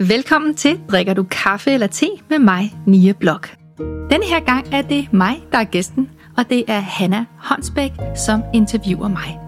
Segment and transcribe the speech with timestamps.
[0.00, 3.56] Velkommen til Drikker du kaffe eller te med mig, Nia Blok.
[3.78, 8.42] Denne her gang er det mig, der er gæsten, og det er Hanna Håndsbæk, som
[8.54, 9.40] interviewer mig.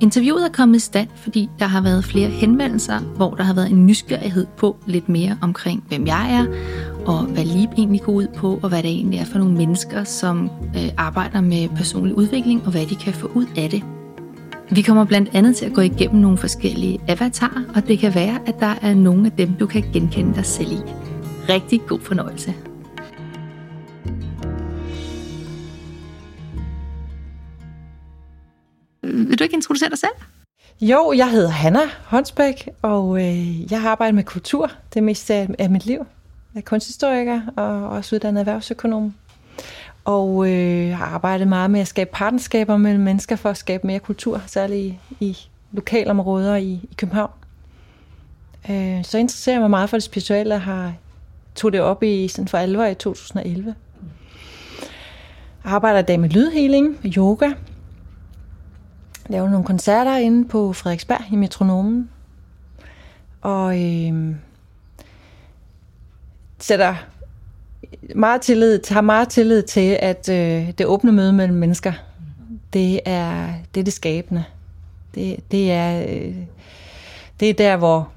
[0.00, 3.70] Interviewet er kommet i stand, fordi der har været flere henvendelser, hvor der har været
[3.70, 6.46] en nysgerrighed på lidt mere omkring, hvem jeg er,
[7.04, 10.04] og hvad LIB egentlig går ud på, og hvad det egentlig er for nogle mennesker,
[10.04, 13.82] som øh, arbejder med personlig udvikling, og hvad de kan få ud af det.
[14.70, 18.40] Vi kommer blandt andet til at gå igennem nogle forskellige avatarer, og det kan være,
[18.46, 20.78] at der er nogle af dem, du kan genkende dig selv i.
[21.48, 22.54] Rigtig god fornøjelse.
[29.02, 30.10] Vil du ikke introducere dig selv?
[30.80, 35.48] Jo, jeg hedder Hanna Hånsbæk, og øh, jeg har arbejdet med kultur det meste af,
[35.58, 36.06] af mit liv.
[36.54, 39.14] Jeg er kunsthistoriker og også uddannet erhvervsøkonom.
[40.06, 43.98] Og øh, har arbejdet meget med at skabe partnerskaber mellem mennesker for at skabe mere
[43.98, 45.36] kultur, særligt i, i
[45.72, 47.30] lokalområder i, i København.
[48.70, 50.94] Øh, så interesserer jeg mig meget for det spirituelle og har
[51.54, 53.74] tog det op i sådan for alvor i 2011.
[55.64, 57.50] Jeg arbejder i dag med lydhealing, yoga,
[59.26, 62.10] laver nogle koncerter inde på Frederiksberg i Metronomen.
[63.40, 64.34] Og øh,
[66.58, 66.94] sætter
[68.14, 71.92] meget tillid, har meget tillid til, at øh, det åbne møde mellem mennesker,
[72.72, 74.44] det er det, er det skabende.
[75.14, 76.34] Det, det, er, øh,
[77.40, 78.08] det er der, hvor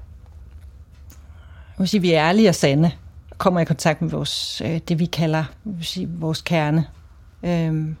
[1.78, 2.90] jeg sige, vi er ærlige og sande,
[3.38, 5.44] kommer i kontakt med vores, øh, det, vi kalder
[5.82, 6.86] sige, vores kerne.
[7.42, 7.96] Øhm,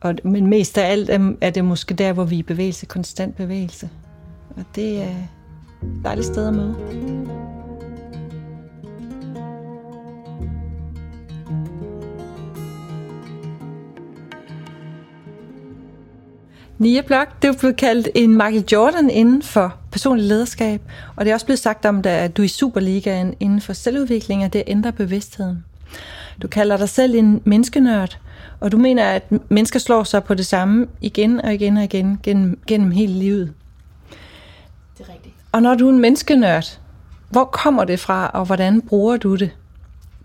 [0.00, 3.36] og, men mest af alt er, er det måske der, hvor vi er bevægelse, konstant
[3.36, 3.88] bevægelse.
[4.56, 5.16] Og det er
[5.82, 7.67] et dejligt sted at møde.
[16.78, 20.82] Nia Blok, det er blevet kaldt en Michael Jordan inden for personlig lederskab,
[21.16, 24.44] og det er også blevet sagt om, at du er i Superligaen inden for selvudvikling,
[24.44, 25.64] og det ændrer bevidstheden.
[26.42, 28.18] Du kalder dig selv en menneskenørd,
[28.60, 32.20] og du mener, at mennesker slår sig på det samme igen og igen og igen
[32.22, 33.52] gennem, gennem hele livet.
[34.98, 35.34] Det er rigtigt.
[35.52, 36.78] Og når du er en menneskenørd,
[37.30, 39.50] hvor kommer det fra, og hvordan bruger du det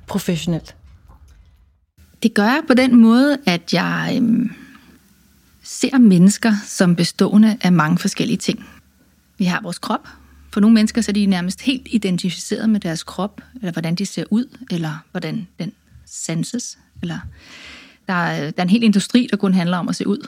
[0.08, 0.76] professionelt?
[2.24, 4.52] Det gør jeg på den måde, at jeg øhm,
[5.74, 8.66] ser mennesker som bestående af mange forskellige ting.
[9.38, 10.08] Vi har vores krop.
[10.52, 14.06] For nogle mennesker så er de nærmest helt identificeret med deres krop, eller hvordan de
[14.06, 15.72] ser ud, eller hvordan den
[16.06, 16.78] senses.
[17.02, 17.20] Eller
[18.08, 20.28] der, er, der er en hel industri, der kun handler om at se ud.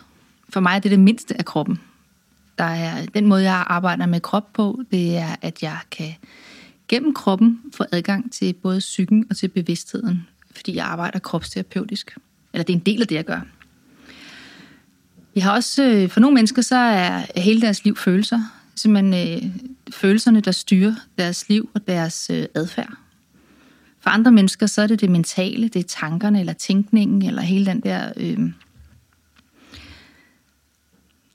[0.49, 1.79] For mig er det det mindste af kroppen.
[2.57, 6.13] Der er, den måde, jeg arbejder med krop på, det er, at jeg kan
[6.87, 12.17] gennem kroppen få adgang til både psyken og til bevidstheden, fordi jeg arbejder kropsterapeutisk.
[12.53, 13.41] Eller det er en del af det, jeg gør.
[15.35, 18.41] Vi har også, øh, for nogle mennesker, så er hele deres liv følelser.
[18.75, 19.51] Simpelthen øh,
[19.91, 22.93] følelserne, der styrer deres liv og deres øh, adfærd.
[23.99, 27.65] For andre mennesker, så er det det mentale, det er tankerne eller tænkningen, eller hele
[27.65, 28.13] den der...
[28.17, 28.37] Øh,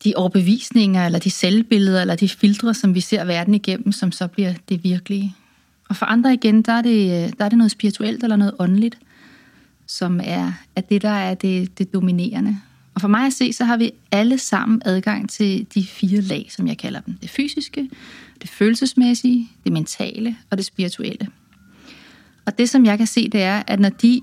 [0.05, 4.27] de overbevisninger, eller de selvbilleder, eller de filtre, som vi ser verden igennem, som så
[4.27, 5.35] bliver det virkelige.
[5.89, 8.55] Og for andre igen, der er det, øh, der er det noget spirituelt eller noget
[8.59, 8.99] åndeligt,
[9.87, 12.61] som er, er det, der er det, det dominerende.
[12.95, 16.47] Og for mig at se, så har vi alle sammen adgang til de fire lag,
[16.51, 17.15] som jeg kalder dem.
[17.15, 17.91] Det fysiske,
[18.43, 21.29] det følelsesmæssige, det mentale og det spirituelle.
[22.47, 24.21] Og det, som jeg kan se, det er, at når de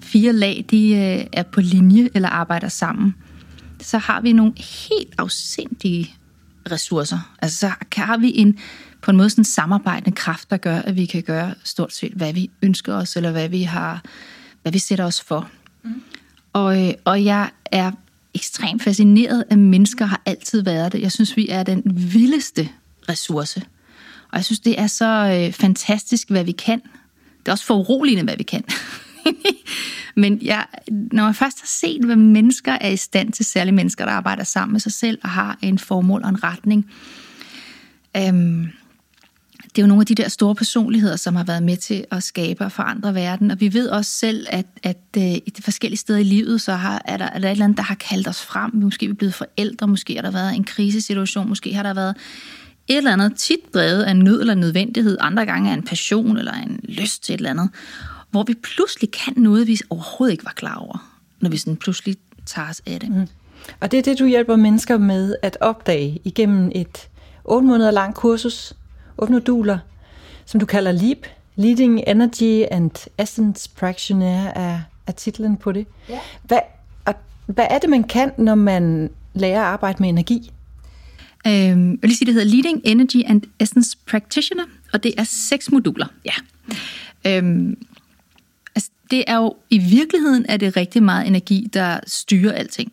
[0.00, 3.14] fire lag, de øh, er på linje eller arbejder sammen,
[3.80, 4.52] så har vi nogle
[4.88, 6.14] helt afsindige
[6.70, 7.34] ressourcer.
[7.42, 8.58] Altså så har vi en
[9.02, 12.12] på en måde sådan en samarbejdende kraft, der gør, at vi kan gøre stort set,
[12.12, 14.02] hvad vi ønsker os, eller hvad vi har,
[14.62, 15.48] hvad vi sætter os for.
[15.82, 16.02] Mm.
[16.52, 17.92] Og, øh, og jeg er
[18.36, 21.00] ekstremt fascineret af mennesker, har altid været det.
[21.00, 22.68] Jeg synes, vi er den vildeste
[23.08, 23.62] ressource.
[24.32, 26.80] Og jeg synes, det er så øh, fantastisk, hvad vi kan.
[27.38, 28.64] Det er også foruroligende, hvad vi kan.
[30.22, 34.04] Men jeg, når man først har set, hvad mennesker er i stand til, særligt mennesker,
[34.04, 36.90] der arbejder sammen med sig selv og har en formål og en retning,
[38.16, 38.68] øhm,
[39.76, 42.22] det er jo nogle af de der store personligheder, som har været med til at
[42.22, 43.50] skabe og forandre verden.
[43.50, 46.72] Og vi ved også selv, at, at uh, i de forskellige steder i livet, så
[46.72, 48.70] har, er, der, er der et eller andet, der har kaldt os frem.
[48.74, 52.16] Måske er vi blevet forældre, måske har der været en krisesituation, måske har der været
[52.88, 56.52] et eller andet tit drevet af nød eller nødvendighed, andre gange af en passion eller
[56.52, 57.70] en lyst til et eller andet,
[58.30, 62.16] hvor vi pludselig kan noget, vi overhovedet ikke var klar over, når vi sådan pludselig
[62.46, 63.10] tager os af det.
[63.10, 63.26] Mm.
[63.80, 67.08] Og det er det, du hjælper mennesker med at opdage igennem et
[67.44, 68.74] 8 måneder langt kursus,
[69.18, 69.78] otte moduler,
[70.44, 71.26] som du kalder LEAP,
[71.56, 75.86] Leading Energy and Essence Practitioner er, er titlen på det.
[76.08, 76.18] Ja.
[76.42, 76.58] Hvad,
[77.46, 80.52] hvad er det, man kan, når man lærer at arbejde med energi?
[81.46, 81.52] Øhm,
[81.90, 85.72] jeg vil lige sige, det hedder Leading Energy and Essence Practitioner, og det er seks
[85.72, 86.32] moduler, ja.
[87.26, 87.76] Øhm,
[88.74, 92.92] altså, det er jo, i virkeligheden er det rigtig meget energi, der styrer alting.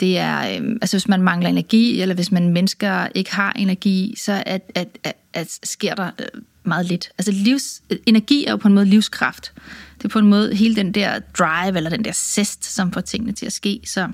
[0.00, 4.14] Det er, øh, altså hvis man mangler energi, eller hvis man mennesker ikke har energi,
[4.16, 7.10] så at, at, at, at sker der øh, meget lidt.
[7.18, 9.52] Altså livs, øh, energi er jo på en måde livskraft.
[9.98, 13.00] Det er på en måde hele den der drive, eller den der zest, som får
[13.00, 13.80] tingene til at ske.
[13.84, 14.08] Så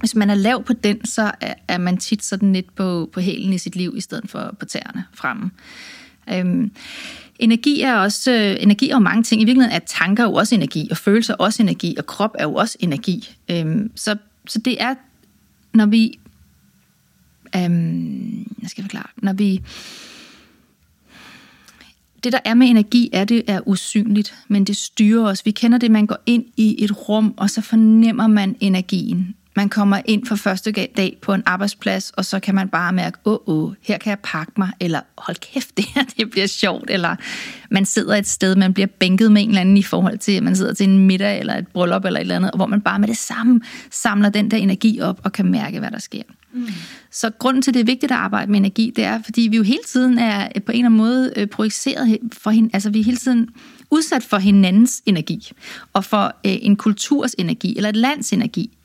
[0.00, 3.20] hvis man er lav på den, så er, er man tit sådan lidt på, på
[3.20, 5.50] hælen i sit liv, i stedet for på tæerne fremme.
[6.32, 6.70] Øhm,
[7.38, 9.42] energi er også øh, energi er jo mange ting.
[9.42, 12.54] I virkeligheden er tanker jo også energi, og følelser også energi, og krop er jo
[12.54, 13.36] også energi.
[13.50, 14.16] Øhm, så,
[14.48, 14.94] så det er,
[15.74, 16.18] når vi...
[17.56, 19.06] Øhm, jeg skal forklare.
[19.16, 19.62] Når vi
[22.24, 25.46] det, der er med energi, er, det er usynligt, men det styrer os.
[25.46, 29.34] Vi kender det, man går ind i et rum, og så fornemmer man energien.
[29.58, 33.18] Man kommer ind for første dag på en arbejdsplads, og så kan man bare mærke,
[33.24, 36.46] åh, oh, oh, her kan jeg pakke mig, eller hold kæft, det her det bliver
[36.46, 37.16] sjovt, eller
[37.70, 40.42] man sidder et sted, man bliver bænket med en eller anden i forhold til, at
[40.42, 42.98] man sidder til en middag, eller et bryllup, eller et eller andet, hvor man bare
[42.98, 43.60] med det samme
[43.90, 46.22] samler den der energi op, og kan mærke, hvad der sker.
[46.52, 46.66] Mm.
[47.10, 49.56] Så grunden til, at det er vigtigt at arbejde med energi, det er, fordi vi
[49.56, 53.00] jo hele tiden er på en eller anden måde øh, projiceret for hende, altså vi
[53.00, 53.48] er hele tiden
[53.90, 55.52] udsat for hinandens energi,
[55.92, 58.77] og for øh, en kulturs energi, eller et lands energi.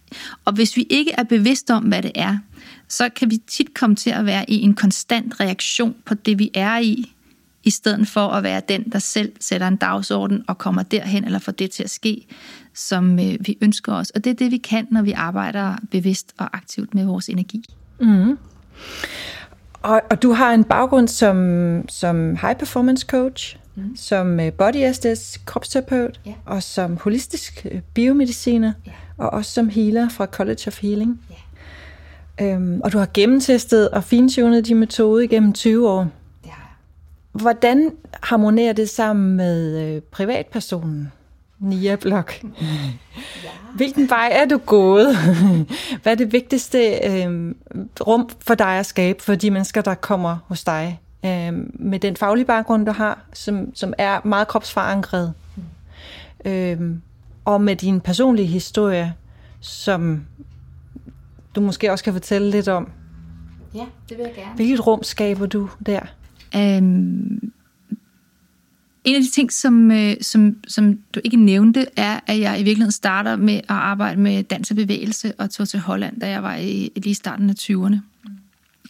[0.46, 2.38] Og hvis vi ikke er bevidste om, hvad det er,
[2.90, 6.52] så kan vi tit komme til at være i en konstant reaktion på det, vi
[6.54, 7.14] er i,
[7.64, 11.40] i stedet for at være den, der selv sætter en dagsorden og kommer derhen eller
[11.40, 12.28] får det til at ske,
[12.74, 14.10] som øh, vi ønsker os.
[14.10, 17.66] Og det er det, vi kan, når vi arbejder bevidst og aktivt med vores energi.
[18.02, 18.38] Mm.
[19.82, 23.96] Og, og du har en baggrund som, som high performance coach, mm.
[23.96, 26.38] som øh, body estes kropsterapeut, yeah.
[26.46, 28.74] og som holistisk øh, biomediciner.
[28.88, 31.22] Yeah og også som healer fra College of Healing.
[31.30, 31.36] Ja.
[32.46, 36.08] Øhm, og du har gennemtestet og fintunet de metode igennem 20 år.
[36.46, 36.52] Ja.
[37.32, 37.92] Hvordan
[38.24, 41.12] harmonerer det sammen med øh, privatpersonen?
[41.60, 42.34] Nia Blok.
[43.44, 43.50] Ja.
[43.76, 45.18] Hvilken vej er du gået?
[46.04, 47.56] Hvad er det vigtigste øh,
[48.08, 51.00] rum for dig at skabe for de mennesker, der kommer hos dig?
[51.26, 55.34] Øh, med den faglige baggrund, du har, som, som er meget kropsforankret.
[55.56, 56.52] Mm.
[56.52, 56.96] Øh,
[57.46, 59.14] og med din personlige historie,
[59.60, 60.26] som
[61.56, 62.90] du måske også kan fortælle lidt om.
[63.76, 64.56] Ja, det vil jeg gerne.
[64.56, 66.00] Hvilket rum skaber du der?
[66.56, 67.54] Um,
[69.04, 72.64] en af de ting, som, øh, som, som du ikke nævnte, er, at jeg i
[72.64, 76.44] virkeligheden starter med at arbejde med dans og bevægelse og tog til Holland, da jeg
[76.44, 77.98] var i lige starten af 20'erne.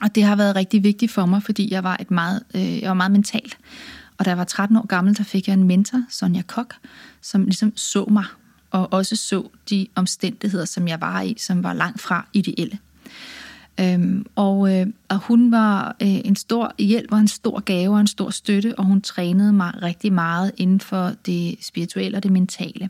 [0.02, 2.88] Og det har været rigtig vigtigt for mig, fordi jeg var, et meget, øh, jeg
[2.88, 3.54] var meget mental.
[4.18, 6.74] Og da jeg var 13 år gammel, så fik jeg en mentor, Sonja Kok,
[7.22, 8.26] som ligesom så mig
[8.74, 12.80] og også så de omstændigheder, som jeg var i, som var langt fra ideelle.
[13.80, 18.00] Øhm, og, øh, og hun var øh, en stor hjælp og en stor gave og
[18.00, 22.32] en stor støtte, og hun trænede mig rigtig meget inden for det spirituelle og det
[22.32, 22.90] mentale.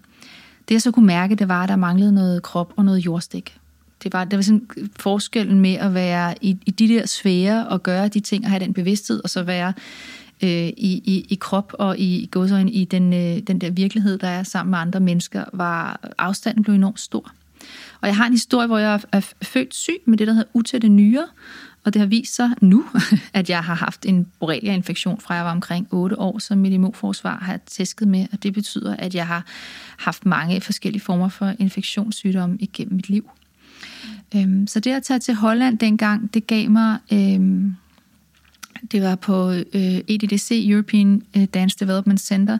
[0.69, 3.57] Det jeg så kunne mærke, det var, at der manglede noget krop og noget jordstik.
[4.03, 4.67] Det var, det var sådan
[4.99, 8.59] forskellen med at være i, i de der sfære og gøre de ting og have
[8.59, 9.73] den bevidsthed, og så være
[10.43, 14.27] øh, i, i, i krop og i godsøjne i den, øh, den der virkelighed, der
[14.27, 17.31] er sammen med andre mennesker, var afstanden blev enormt stor.
[18.01, 20.89] Og jeg har en historie, hvor jeg er født syg med det, der hedder utætte
[20.89, 21.27] nyre,
[21.83, 22.85] og det har vist sig nu,
[23.33, 27.37] at jeg har haft en borrelia-infektion fra jeg var omkring 8 år, som mit immunforsvar
[27.41, 29.45] har tæsket med, og det betyder, at jeg har
[29.97, 33.29] haft mange forskellige former for infektionssygdomme igennem mit liv.
[34.35, 37.75] Øhm, så det at tage til Holland dengang, det gav mig øhm,
[38.91, 42.57] det var på øh, EDDC, European øh, Dance Development Center,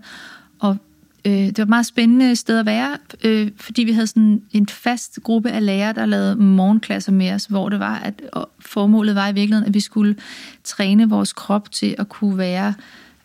[0.60, 0.78] og
[1.26, 4.68] øh, det var et meget spændende sted at være, øh, fordi vi havde sådan en
[4.68, 8.22] fast gruppe af lærere, der lavede morgenklasser med os, hvor det var, at
[8.60, 10.16] formålet var i virkeligheden, at vi skulle
[10.64, 12.74] træne vores krop til at kunne være,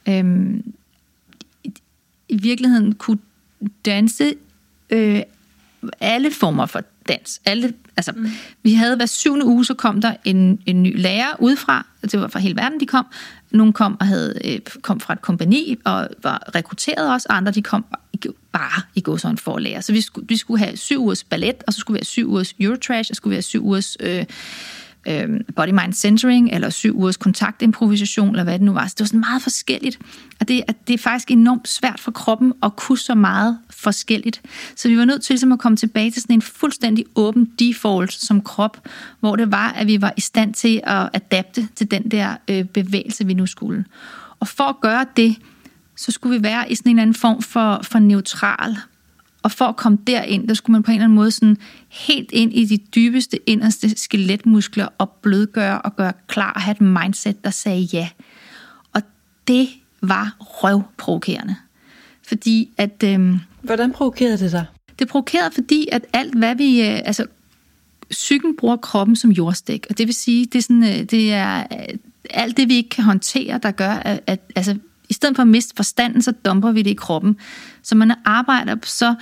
[0.08, 0.54] øh,
[2.28, 3.18] i virkeligheden kunne
[3.84, 4.34] danse
[4.90, 5.22] øh,
[6.00, 7.40] alle former for dans.
[7.44, 8.30] Alle, altså, mm.
[8.62, 12.28] Vi havde hver syvende uge, så kom der en, en ny lærer udefra, det var
[12.28, 13.06] fra hele verden, de kom.
[13.50, 17.62] Nogle kom og havde, øh, kom fra et kompani og var rekrutteret også, andre de
[17.62, 17.84] kom
[18.52, 19.82] bare i gå sådan for at lære.
[19.82, 22.30] Så vi skulle, vi skulle have syv ugers ballet, og så skulle vi have syv
[22.30, 24.24] ugers Eurotrash, og så skulle vi have syv ugers øh,
[25.06, 28.86] øh, body mind centering, eller syv ugers kontaktimprovisation, eller hvad det nu var.
[28.86, 29.98] Så det var sådan meget forskelligt.
[30.40, 34.42] Og det, at det er faktisk enormt svært for kroppen at kunne så meget forskelligt.
[34.76, 38.12] Så vi var nødt til ligesom at komme tilbage til sådan en fuldstændig åben default
[38.12, 38.88] som krop,
[39.20, 42.64] hvor det var, at vi var i stand til at adapte til den der øh,
[42.64, 43.84] bevægelse, vi nu skulle.
[44.40, 45.36] Og for at gøre det,
[45.96, 48.76] så skulle vi være i sådan en anden form for, for neutral
[49.42, 51.56] og for at komme derind, der skulle man på en eller anden måde sådan
[51.88, 56.80] helt ind i de dybeste, inderste skeletmuskler og blødgøre og gøre klar og have et
[56.80, 58.08] mindset, der sagde ja.
[58.92, 59.02] Og
[59.48, 59.68] det
[60.00, 61.56] var røvprovokerende.
[62.22, 63.02] Fordi at...
[63.04, 64.66] Øhm, Hvordan provokerede det dig?
[64.98, 66.80] Det provokerede, fordi at alt, hvad vi...
[66.80, 67.26] Øh, altså,
[68.10, 71.58] psyken bruger kroppen som jordstik, og det vil sige, det er, sådan, øh, det er
[71.60, 71.98] øh,
[72.30, 74.76] alt det, vi ikke kan håndtere, der gør, at, at altså,
[75.08, 77.36] i stedet for at miste forstanden, så dumper vi det i kroppen.
[77.88, 79.14] Så man arbejder så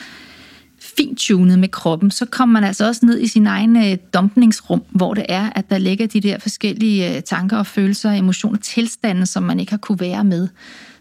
[0.97, 5.15] fintunet med kroppen, så kommer man altså også ned i sin egen øh, dumpningsrum, hvor
[5.15, 9.43] det er, at der ligger de der forskellige øh, tanker og følelser, emotioner, tilstande, som
[9.43, 10.49] man ikke har kunne være med.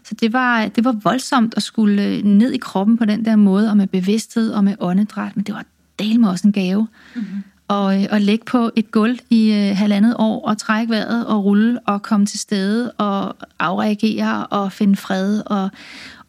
[0.04, 3.36] Så det var, det var voldsomt at skulle øh, ned i kroppen på den der
[3.36, 5.64] måde, og med bevidsthed og med åndedræt, men det var
[5.98, 6.88] del med også en gave.
[7.14, 7.42] Mm-hmm.
[7.68, 11.80] Og, og ligge på et gulv i øh, halvandet år, og trække vejret, og rulle,
[11.80, 15.42] og komme til stede, og afreagere, og finde fred.
[15.46, 15.70] Og,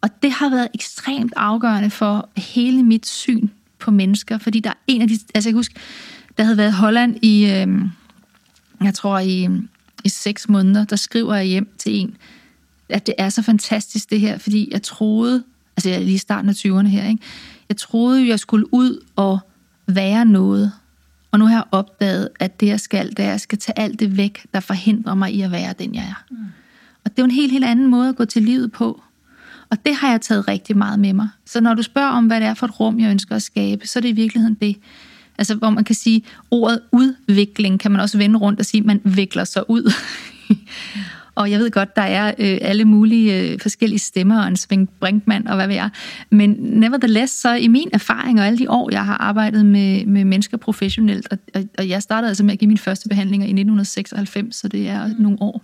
[0.00, 4.74] og det har været ekstremt afgørende for hele mit syn på mennesker, fordi der er
[4.86, 5.18] en af de...
[5.34, 5.74] Altså jeg kan huske,
[6.38, 7.44] der havde været Holland i...
[7.46, 7.68] Øh,
[8.80, 9.48] jeg tror i,
[10.04, 12.16] i seks måneder, der skriver jeg hjem til en,
[12.88, 15.44] at det er så fantastisk det her, fordi jeg troede,
[15.76, 17.22] altså jeg er lige i starten af 20'erne her, ikke?
[17.68, 19.38] jeg troede jeg skulle ud og
[19.86, 20.72] være noget,
[21.30, 23.78] og nu har jeg opdaget, at det jeg skal, det er, at jeg skal tage
[23.78, 26.24] alt det væk, der forhindrer mig i at være den, jeg er.
[26.30, 26.36] Mm.
[27.04, 29.02] Og det er jo en helt, helt anden måde at gå til livet på.
[29.70, 31.28] Og det har jeg taget rigtig meget med mig.
[31.46, 33.86] Så når du spørger om, hvad det er for et rum, jeg ønsker at skabe,
[33.86, 34.76] så er det i virkeligheden det.
[35.38, 39.00] Altså, hvor man kan sige, ordet udvikling kan man også vende rundt og sige, man
[39.04, 39.92] vikler sig ud.
[41.38, 44.88] Og jeg ved godt, der er øh, alle mulige øh, forskellige stemmer, og en Svend
[45.00, 45.90] Brinkmann og hvad ved jeg.
[46.30, 50.24] Men nevertheless, så i min erfaring og alle de år, jeg har arbejdet med, med
[50.24, 53.50] mennesker professionelt, og, og, og jeg startede altså med at give mine første behandlinger i
[53.50, 55.14] 1996, så det er mm.
[55.18, 55.62] nogle år.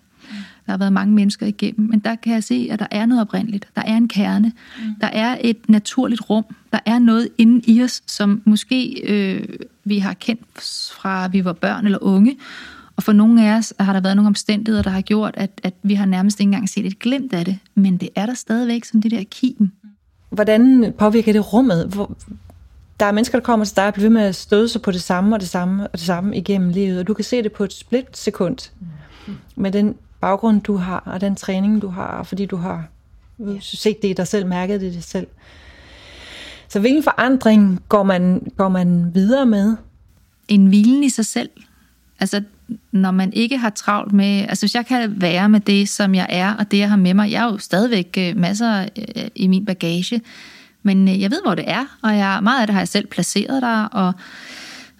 [0.67, 3.21] Der har været mange mennesker igennem, men der kan jeg se, at der er noget
[3.21, 3.69] oprindeligt.
[3.77, 4.53] Der er en kerne.
[4.79, 4.95] Mm.
[5.01, 6.45] Der er et naturligt rum.
[6.73, 9.49] Der er noget inde i os, som måske øh,
[9.85, 12.37] vi har kendt fra vi var børn eller unge,
[12.97, 15.75] og for nogle af os har der været nogle omstændigheder, der har gjort, at, at
[15.83, 17.59] vi har nærmest ikke engang set et glimt af det.
[17.75, 19.71] Men det er der stadigvæk som det der kim.
[20.31, 21.87] Hvordan påvirker det rummet?
[21.87, 22.17] Hvor,
[23.01, 24.91] der er mennesker, der kommer til dig og bliver ved med at støde sig på
[24.91, 27.53] det samme og det samme og det samme igennem livet, og du kan se det
[27.53, 28.71] på et split sekund.
[29.57, 29.95] Med den
[30.25, 32.85] baggrund, du har, og den træning, du har, fordi du har
[33.61, 35.27] set det i dig selv, mærket det i dig selv.
[36.69, 39.77] Så hvilken forandring går man, går man videre med?
[40.49, 41.51] En hvilen i sig selv.
[42.21, 42.43] Altså,
[42.93, 44.47] når man ikke har travlt med...
[44.49, 47.15] Altså, hvis jeg kan være med det, som jeg er, og det, jeg har med
[47.15, 47.31] mig...
[47.31, 50.21] Jeg har jo stadigvæk øh, masser øh, i min bagage,
[50.83, 53.07] men øh, jeg ved, hvor det er, og jeg, meget af det har jeg selv
[53.07, 54.13] placeret der, og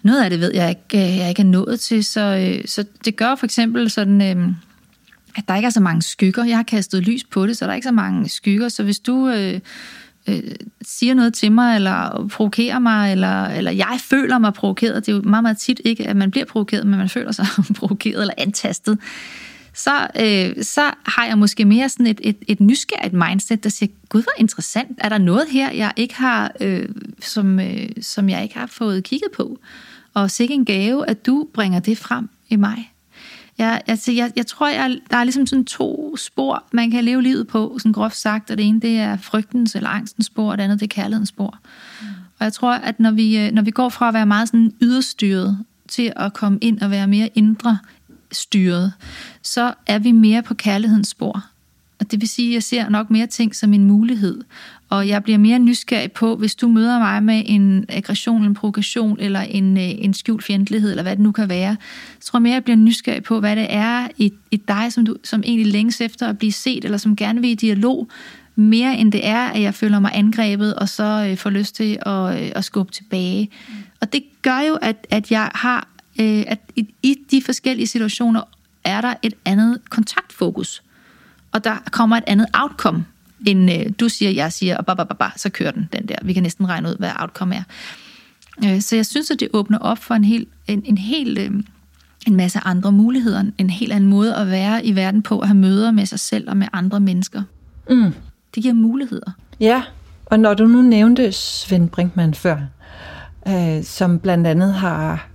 [0.03, 3.35] noget af det ved jeg ikke, jeg ikke er nået til, så, så det gør
[3.35, 4.55] for eksempel sådan,
[5.35, 6.43] at der ikke er så mange skygger.
[6.43, 8.99] Jeg har kastet lys på det, så der er ikke så mange skygger, så hvis
[8.99, 9.29] du...
[9.29, 9.59] Øh,
[10.27, 10.43] øh,
[10.81, 15.05] siger noget til mig, eller provokerer mig, eller, eller jeg føler mig provokeret.
[15.05, 17.45] Det er jo meget, meget tit ikke, at man bliver provokeret, men man føler sig
[17.79, 18.99] provokeret eller antastet.
[19.73, 23.91] Så, øh, så har jeg måske mere sådan et, et, et nysgerrigt mindset, der siger,
[24.09, 24.97] gud, hvor interessant.
[24.97, 26.89] Er der noget her, jeg ikke har, øh,
[27.19, 29.59] som, øh, som jeg ikke har fået kigget på?
[30.13, 32.91] Og sikke en gave, at du bringer det frem i mig.
[33.57, 37.21] Jeg, altså, jeg, jeg tror, jeg, der er ligesom sådan to spor, man kan leve
[37.21, 40.57] livet på, sådan groft sagt, og det ene det er frygtens eller angstens spor, og
[40.57, 41.57] det andet det er kærlighedens spor.
[42.01, 42.07] Mm.
[42.39, 44.73] Og jeg tror, at når vi, øh, når vi går fra at være meget sådan
[44.81, 47.77] yderstyret til at komme ind og være mere indre
[48.31, 48.93] styret,
[49.41, 51.45] så er vi mere på kærlighedens spor.
[51.99, 54.41] Og det vil sige, at jeg ser nok mere ting som en mulighed.
[54.89, 59.17] Og jeg bliver mere nysgerrig på, hvis du møder mig med en aggression, en provokation,
[59.19, 61.77] eller en, øh, en skjult fjendtlighed, eller hvad det nu kan være,
[62.19, 65.05] så tror jeg mere, jeg bliver nysgerrig på, hvad det er i, i dig, som,
[65.05, 68.09] du, som egentlig længes efter at blive set, eller som gerne vil i dialog,
[68.55, 71.97] mere end det er, at jeg føler mig angrebet, og så øh, får lyst til
[72.05, 73.49] at, øh, at skubbe tilbage.
[73.67, 73.73] Mm.
[74.01, 75.87] Og det gør jo, at, at jeg har,
[76.19, 78.41] øh, at i, i de forskellige situationer,
[78.83, 80.81] er der et andet kontaktfokus
[81.55, 83.05] og der kommer et andet outcome,
[83.47, 86.07] end øh, du siger, jeg siger, og ba, ba, ba, ba, så kører den, den
[86.07, 86.15] der.
[86.23, 87.63] Vi kan næsten regne ud, hvad outcome er.
[88.65, 91.63] Øh, så jeg synes, at det åbner op for en hel, en, en hel øh,
[92.27, 95.57] en masse andre muligheder, en helt anden måde at være i verden på, at have
[95.57, 97.43] møder med sig selv og med andre mennesker.
[97.89, 98.13] Mm.
[98.55, 99.31] Det giver muligheder.
[99.59, 99.83] Ja,
[100.25, 102.57] og når du nu nævnte Svend Brinkmann før,
[103.47, 105.27] øh, som blandt andet har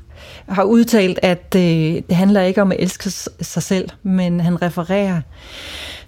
[0.49, 1.63] har udtalt, at øh,
[2.09, 3.11] det handler ikke om at elske
[3.41, 5.21] sig selv, men han refererer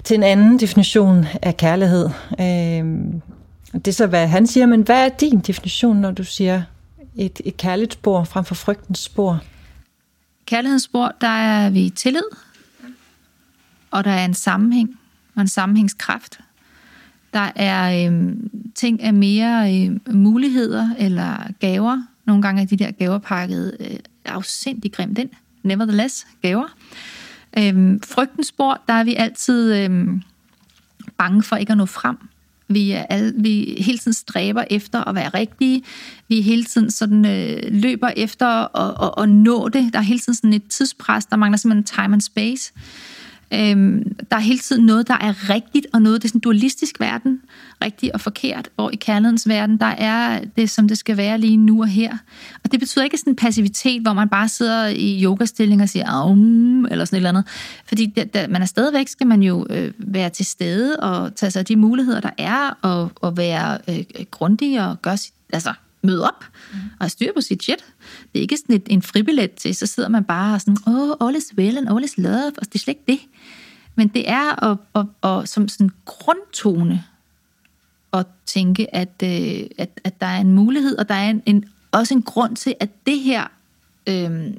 [0.04, 2.08] til en anden definition af kærlighed.
[2.40, 2.84] Øh,
[3.74, 6.62] det er så, hvad han siger, men hvad er din definition, når du siger
[7.16, 9.40] et, et kærligt spor frem for frygtens spor?
[10.46, 12.22] Kærlighedens spor, der er vi tillid,
[13.90, 14.98] og der er en sammenhæng
[15.34, 16.40] og en sammenhængskraft.
[17.32, 18.32] Der er øh,
[18.74, 22.02] ting af mere øh, muligheder eller gaver.
[22.24, 25.30] Nogle gange er de der gaver pakket øh, afsindig grimt ind.
[25.62, 26.74] Nevertheless, gaver.
[27.58, 30.22] Øhm, frygtens spor, der er vi altid øhm,
[31.18, 32.16] bange for ikke at nå frem.
[32.68, 35.82] Vi, er alle, vi hele tiden stræber efter at være rigtige.
[36.28, 39.92] Vi hele tiden sådan, øh, løber efter at, at, at nå det.
[39.92, 41.26] Der er hele tiden sådan et tidspres.
[41.26, 42.72] Der mangler simpelthen time and space.
[43.54, 46.40] Øhm, der er hele tiden noget, der er rigtigt, og noget, det er sådan en
[46.40, 47.40] dualistisk verden,
[47.84, 51.56] rigtigt og forkert, hvor i kærlighedens verden, der er det, som det skal være lige
[51.56, 52.16] nu og her.
[52.64, 56.06] Og det betyder ikke sådan en passivitet, hvor man bare sidder i yogastilling og siger,
[56.08, 57.44] Aum, eller sådan et eller andet.
[57.86, 61.50] Fordi da, der, man er stadigvæk, skal man jo øh, være til stede og tage
[61.50, 65.72] sig af de muligheder, der er, og, og være øh, grundig og gøre sit, altså
[66.02, 66.78] møde op mm.
[67.00, 67.84] og styre på sit shit.
[68.32, 71.28] Det er ikke sådan et, en fribillet til, så sidder man bare og sådan, oh,
[71.28, 73.20] all is well and all is love, og det er slet ikke det.
[73.94, 77.04] Men det er at, at, at, som sådan grundtone
[78.12, 81.64] at tænke, at, øh, at, at der er en mulighed, og der er en, en,
[81.92, 83.46] også en grund til, at det her
[84.06, 84.54] øh,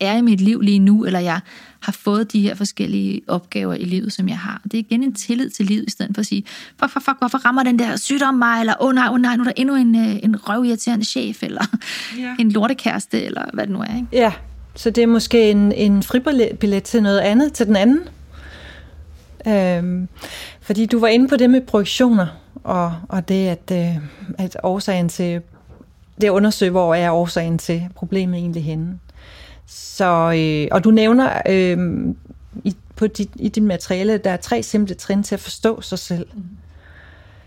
[0.00, 1.40] er i mit liv lige nu, eller jeg
[1.80, 4.60] har fået de her forskellige opgaver i livet, som jeg har.
[4.64, 6.44] Det er igen en tillid til livet, i stedet for at sige,
[6.80, 9.36] fuck, fuck, fuck, hvorfor rammer den der sygdom mig, eller åh oh, nej, oh, nej,
[9.36, 11.64] nu er der endnu en, øh, en røvirriterende chef, eller
[12.18, 12.34] ja.
[12.42, 13.96] en lortekæreste, eller hvad det nu er.
[13.96, 14.08] Ikke?
[14.12, 14.32] Ja,
[14.74, 18.00] så det er måske en, en fribillet til noget andet, til den anden.
[19.46, 20.08] Øhm,
[20.60, 22.26] fordi du var inde på det med projektioner,
[22.64, 23.96] og, og det, at, øh,
[24.38, 25.40] at årsagen til,
[26.20, 28.98] det at undersøge, hvor er årsagen til problemet egentlig henne.
[29.68, 31.78] Så, øh, og du nævner øh,
[32.64, 35.98] i, på dit, i dit materiale, der er tre simple trin til at forstå sig
[35.98, 36.26] selv.
[36.34, 36.42] Mm.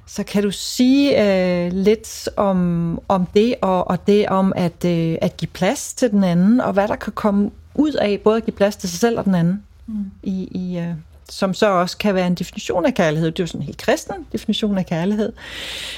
[0.06, 1.24] Så kan du sige
[1.66, 6.12] øh, lidt om, om det, og, og det om at, øh, at give plads til
[6.12, 9.00] den anden, og hvad der kan komme ud af både at give plads til sig
[9.00, 10.12] selv og den anden, mm.
[10.24, 10.94] i, i, øh,
[11.30, 13.32] som så også kan være en definition af kærlighed.
[13.32, 15.34] Det er jo sådan en helt kristen definition af kærlighed.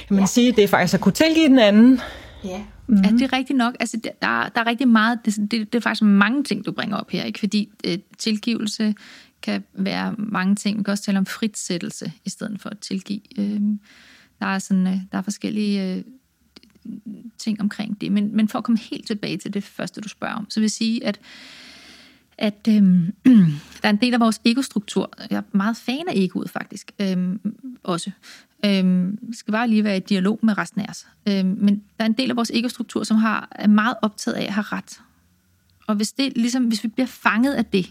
[0.08, 0.28] Kan man ja.
[0.28, 2.02] sige, det er faktisk at kunne tilgive den anden.
[2.44, 2.60] Ja.
[2.88, 3.04] Mm-hmm.
[3.04, 3.76] Altså, det er rigtigt nok.
[3.80, 6.98] Altså, der, der er rigtig meget, det, det, det er faktisk mange ting, du bringer
[6.98, 7.40] op her, ikke?
[7.40, 8.96] fordi øh, tilgivelse
[9.42, 10.78] kan være mange ting.
[10.78, 13.22] Vi kan også tale om fritsættelse i stedet for at tilgive.
[13.40, 13.62] Øh,
[14.40, 16.04] der, er sådan, øh, der er forskellige øh,
[17.38, 18.12] ting omkring det.
[18.12, 20.64] Men, men for at komme helt tilbage til det første, du spørger om, så vil
[20.64, 21.20] jeg sige, at
[22.38, 23.14] at øhm,
[23.82, 25.14] der er en del af vores egostruktur.
[25.30, 27.40] Jeg er meget fan af egoet faktisk øhm,
[27.84, 28.12] også.
[28.66, 31.08] Øhm, skal bare lige være i dialog med resten af os.
[31.30, 34.44] Øhm, men der er en del af vores ekostruktur, som har, er meget optaget af
[34.44, 35.02] at have ret.
[35.88, 37.90] Og hvis, det, ligesom, hvis vi bliver fanget af det,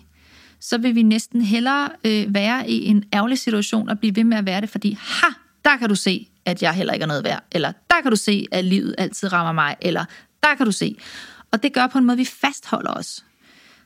[0.61, 4.37] så vil vi næsten hellere øh, være i en ærgerlig situation og blive ved med
[4.37, 5.27] at være det, fordi ha,
[5.65, 8.17] der kan du se, at jeg heller ikke er noget værd, eller der kan du
[8.17, 10.05] se, at livet altid rammer mig, eller
[10.43, 10.97] der kan du se.
[11.51, 13.25] Og det gør på en måde, at vi fastholder os.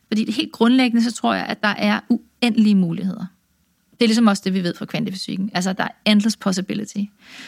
[0.08, 3.26] Fordi det helt grundlæggende, så tror jeg, at der er uendelige muligheder.
[3.98, 5.50] Det er ligesom også det, vi ved fra kvantefysikken.
[5.54, 7.04] Altså, der er endless possibility.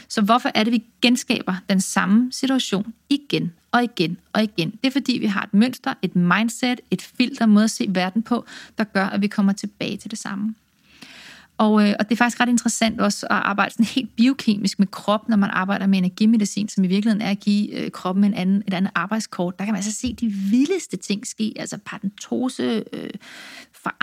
[0.09, 4.71] Så hvorfor er det, vi genskaber den samme situation igen og igen og igen?
[4.71, 8.23] Det er, fordi vi har et mønster, et mindset, et filter, måde at se verden
[8.23, 8.45] på,
[8.79, 10.55] der gør, at vi kommer tilbage til det samme.
[11.59, 14.87] Og, øh, og det er faktisk ret interessant også at arbejde sådan helt biokemisk med
[14.87, 18.35] krop, når man arbejder med energimedicin, som i virkeligheden er at give øh, kroppen en
[18.35, 19.59] anden, et andet arbejdskort.
[19.59, 23.11] Der kan man altså se de vildeste ting ske, altså patentose øh,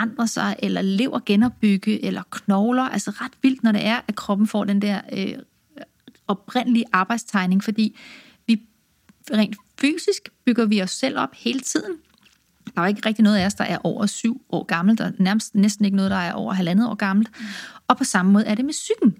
[0.05, 2.83] forandre sig, eller lever genopbygge, eller knogler.
[2.83, 5.33] Altså ret vildt, når det er, at kroppen får den der øh,
[6.27, 7.97] oprindelige arbejdstegning, fordi
[8.47, 8.61] vi
[9.33, 11.91] rent fysisk bygger vi os selv op hele tiden.
[12.75, 15.55] Der er ikke rigtig noget af os, der er over syv år gammelt, og nærmest
[15.55, 17.29] næsten ikke noget, der er over halvandet år gammelt.
[17.39, 17.45] Mm.
[17.87, 19.17] Og på samme måde er det med psyken.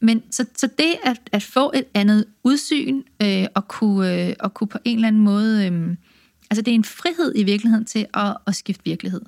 [0.00, 4.54] Men så, så det at, at få et andet udsyn, øh, og, kunne, øh, og
[4.54, 5.66] kunne på en eller anden måde...
[5.66, 5.96] Øh,
[6.50, 9.20] altså det er en frihed i virkeligheden til at, at skifte virkelighed.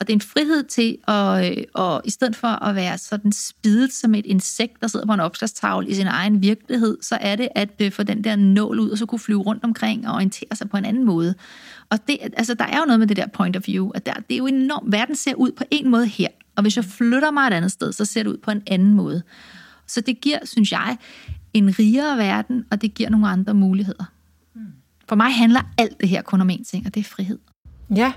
[0.00, 3.32] Og det er en frihed til at, øh, og i stedet for at være sådan
[3.32, 7.36] spidet som et insekt, der sidder på en opslagstavle i sin egen virkelighed, så er
[7.36, 10.14] det at øh, få den der nål ud, og så kunne flyve rundt omkring og
[10.14, 11.34] orientere sig på en anden måde.
[11.90, 14.12] Og det, altså, der er jo noget med det der point of view, at der,
[14.12, 17.30] det er jo enormt, verden ser ud på en måde her, og hvis jeg flytter
[17.30, 19.22] mig et andet sted, så ser det ud på en anden måde.
[19.86, 20.96] Så det giver, synes jeg,
[21.54, 24.04] en rigere verden, og det giver nogle andre muligheder.
[25.08, 27.38] For mig handler alt det her kun om én ting, og det er frihed.
[27.96, 28.12] Ja,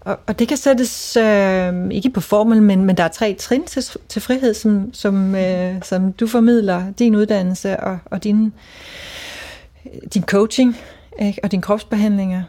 [0.00, 3.64] og, og det kan sættes øh, ikke på formel, men, men der er tre trin
[3.64, 8.52] til, til frihed, som, som, øh, som du formidler din uddannelse og, og din,
[10.14, 10.76] din coaching
[11.20, 11.40] ikke?
[11.42, 12.42] og dine kropsbehandlinger.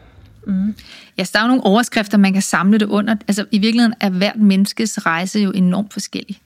[0.46, 0.74] Mm.
[1.18, 3.16] Ja, der er jo nogle overskrifter, man kan samle det under.
[3.28, 6.38] Altså i virkeligheden er hvert menneskes rejse jo enormt forskellig.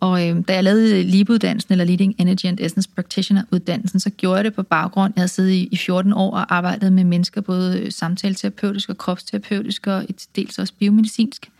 [0.00, 4.44] Og øh, da jeg lavede LIBE-uddannelsen, eller Leading Energy and Essence Practitioner-uddannelsen, så gjorde jeg
[4.44, 5.12] det på baggrund.
[5.16, 8.98] Jeg havde siddet i, i 14 år og arbejdet med mennesker, både øh, samtaleterapeutisk og
[8.98, 11.50] kropsterapeutisk, og et dels også biomedicinsk.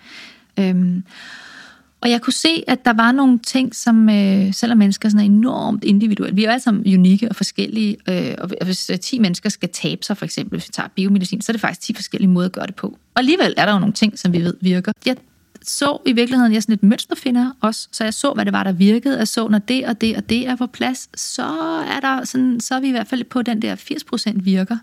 [0.58, 1.04] Øhm,
[2.00, 5.84] og jeg kunne se, at der var nogle ting, som øh, selvom mennesker er enormt
[5.84, 9.48] individuelle, vi er jo alle sammen unikke og forskellige, øh, og hvis 10 øh, mennesker
[9.48, 12.30] skal tabe sig, for eksempel, hvis vi tager biomedicin, så er det faktisk 10 forskellige
[12.30, 12.86] måder at gøre det på.
[12.86, 14.92] Og alligevel er der jo nogle ting, som vi ved virker.
[15.06, 15.16] Jeg
[15.62, 18.72] så i virkeligheden, jeg sådan et mønsterfinder også, så jeg så, hvad det var, der
[18.72, 19.18] virkede.
[19.18, 21.46] Jeg så, når det og det og det er på plads, så
[21.88, 24.76] er, der sådan, så er vi i hvert fald på den der 80% virker.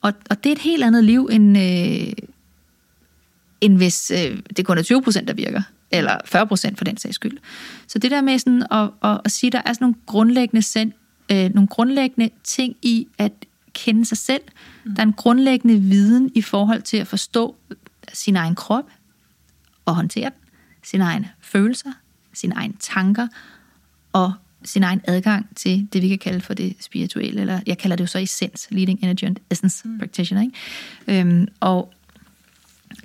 [0.00, 2.12] Og, og det er et helt andet liv, end, øh,
[3.60, 5.62] end hvis øh, det kun er 20%, der virker.
[5.90, 6.16] Eller
[6.70, 7.38] 40% for den sags skyld.
[7.86, 10.62] Så det der med sådan at, at, at sige, at der er sådan nogle grundlæggende,
[10.62, 10.92] sind,
[11.32, 13.32] øh, nogle grundlæggende ting i at
[13.72, 14.42] kende sig selv.
[14.84, 14.94] Mm.
[14.94, 17.56] Der er en grundlæggende viden i forhold til at forstå
[18.12, 18.84] sin egen krop,
[19.90, 20.50] at håndtere den,
[20.82, 21.92] sine egne følelser,
[22.32, 23.28] sine egne tanker
[24.12, 24.32] og
[24.64, 28.04] sin egen adgang til det, vi kan kalde for det spirituelle, eller jeg kalder det
[28.04, 29.98] jo så essens, leading energy and essence mm.
[29.98, 31.20] practitioner, ikke?
[31.20, 31.92] Øhm, og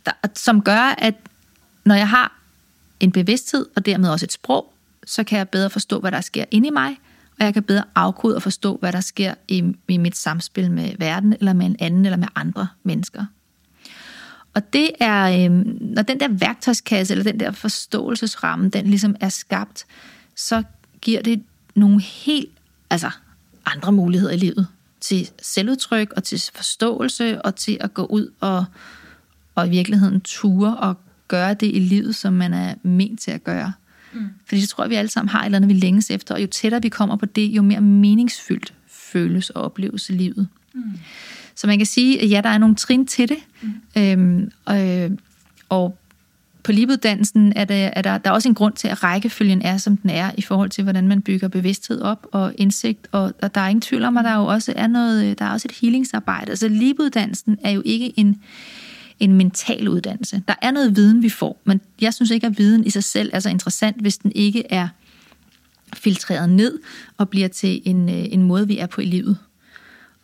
[0.06, 1.16] der, som gør, at
[1.86, 2.40] når jeg har
[3.00, 4.74] en bevidsthed, og dermed også et sprog,
[5.06, 6.98] så kan jeg bedre forstå, hvad der sker inde i mig,
[7.40, 10.92] og jeg kan bedre afkode og forstå, hvad der sker i, i mit samspil med
[11.00, 13.26] verden, eller med en anden, eller med andre mennesker.
[14.56, 19.30] Og det er, øh, når den der værktøjskasse, eller den der forståelsesramme, den ligesom er
[19.30, 19.86] skabt,
[20.36, 20.64] så
[21.02, 21.44] giver det
[21.76, 22.52] nogle helt
[22.90, 23.10] altså,
[23.66, 24.68] andre muligheder i livet.
[25.02, 28.66] Til selvudtryk, og til forståelse, og til at gå ud og,
[29.56, 33.44] og i virkeligheden ture og gøre det i livet, som man er ment til at
[33.44, 33.74] gøre.
[34.14, 34.30] Mm.
[34.46, 36.42] Fordi det tror jeg, vi alle sammen har et eller andet, vi længes efter, og
[36.42, 40.48] jo tættere vi kommer på det, jo mere meningsfyldt føles og opleves i livet.
[40.74, 40.82] Mm.
[41.56, 43.38] Så man kan sige, at ja, der er nogle trin til det.
[43.62, 44.02] Mm.
[44.02, 45.12] Øhm, og,
[45.70, 45.98] og
[46.66, 49.78] på libuddannelsen er, der, er der, der er også en grund til, at rækkefølgen er,
[49.78, 53.08] som den er, i forhold til, hvordan man bygger bevidsthed op og indsigt.
[53.12, 55.50] Og, og der er ingen tvivl om, at der jo også er noget, der er
[55.50, 56.50] også et healingsarbejde.
[56.50, 58.42] Altså libuddannelsen er jo ikke en,
[59.20, 60.44] en mental uddannelse.
[60.48, 63.30] Der er noget viden, vi får, men jeg synes ikke, at viden i sig selv
[63.34, 64.88] er så interessant, hvis den ikke er
[65.94, 66.80] filtreret ned
[67.18, 69.38] og bliver til en, øh, en måde, vi er på i livet.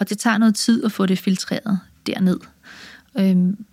[0.02, 2.40] Og det tager noget tid at få det filtreret derned.
[3.20, 3.66] Øhm,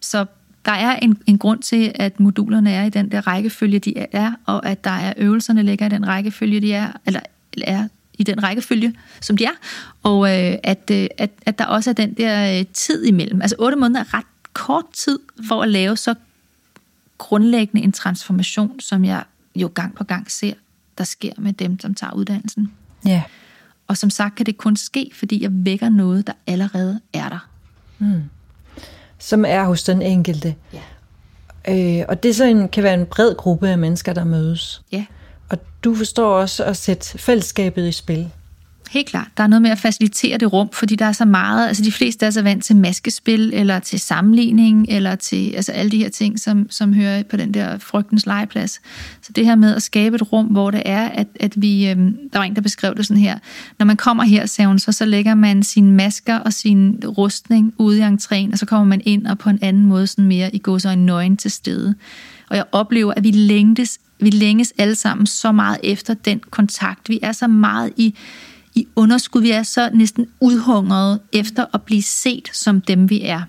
[0.00, 0.26] så
[0.64, 4.32] der er en, en grund til, at modulerne er i den der rækkefølge, de er,
[4.46, 7.20] og at der er øvelserne ligger i den rækkefølge, de er, eller
[7.62, 9.50] er i den rækkefølge, som de er,
[10.02, 13.42] og øh, at, øh, at, at der også er den der øh, tid imellem.
[13.42, 16.14] Altså otte måneder er ret kort tid for at lave så
[17.18, 20.54] grundlæggende en transformation, som jeg jo gang på gang ser,
[20.98, 22.72] der sker med dem, som tager uddannelsen.
[23.04, 23.22] Ja.
[23.90, 27.48] Og som sagt kan det kun ske, fordi jeg vækker noget, der allerede er der.
[27.98, 28.22] Mm.
[29.18, 30.54] Som er hos den enkelte.
[30.72, 31.98] Ja.
[32.00, 34.82] Øh, og det så en, kan være en bred gruppe af mennesker, der mødes.
[34.92, 35.04] Ja.
[35.48, 38.30] Og du forstår også at sætte fællesskabet i spil.
[38.90, 39.28] Helt klart.
[39.36, 41.92] Der er noget med at facilitere det rum, fordi der er så meget, altså de
[41.92, 46.08] fleste er så vant til maskespil, eller til sammenligning, eller til altså alle de her
[46.08, 48.80] ting, som, som hører på den der frygtens legeplads.
[49.22, 52.16] Så det her med at skabe et rum, hvor det er, at, at vi, øhm,
[52.32, 53.38] der var en, der beskrev det sådan her,
[53.78, 57.74] når man kommer her, sagde hun, så, så lægger man sine masker og sin rustning
[57.78, 60.54] ude i entréen, og så kommer man ind og på en anden måde sådan mere
[60.54, 61.94] i går så en nøgen til stede.
[62.48, 67.08] Og jeg oplever, at vi længtes, vi længes alle sammen så meget efter den kontakt.
[67.08, 68.14] Vi er så meget i
[68.74, 69.42] i underskud.
[69.42, 73.42] Vi er så næsten udhungrede efter at blive set som dem, vi er.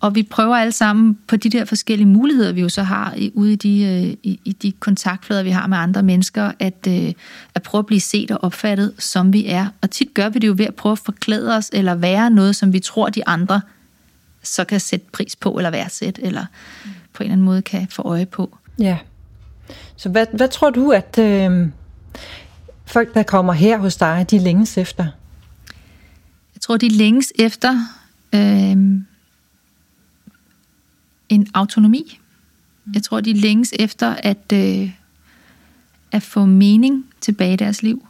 [0.00, 3.52] Og vi prøver alle sammen på de der forskellige muligheder, vi jo så har ude
[3.52, 7.12] i de, øh, i, i de kontaktflader, vi har med andre mennesker, at, øh,
[7.54, 9.66] at prøve at blive set og opfattet, som vi er.
[9.82, 12.56] Og tit gør vi det jo ved at prøve at forklæde os, eller være noget,
[12.56, 13.60] som vi tror, de andre
[14.42, 16.44] så kan sætte pris på, eller værdsætte, eller
[17.12, 18.58] på en eller anden måde kan få øje på.
[18.78, 18.98] Ja.
[19.96, 21.18] Så hvad, hvad tror du, at...
[21.18, 21.68] Øh
[22.86, 25.04] folk, der kommer her hos dig, de længes efter?
[26.54, 27.78] Jeg tror, de længes efter
[28.34, 28.76] øh,
[31.28, 32.20] en autonomi.
[32.94, 34.90] Jeg tror, de længes efter at, øh,
[36.12, 38.06] at få mening tilbage i deres liv.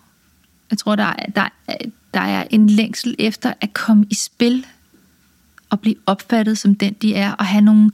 [0.70, 1.48] Jeg tror, der, der,
[2.14, 4.66] der er en længsel efter at komme i spil
[5.70, 7.90] og blive opfattet som den, de er, og have nogle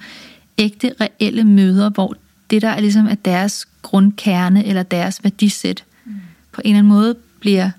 [0.58, 2.16] ægte, reelle møder, hvor
[2.50, 5.84] det, der er ligesom er deres grundkerne eller deres værdisæt,
[6.52, 7.70] på en eller anden måde bliver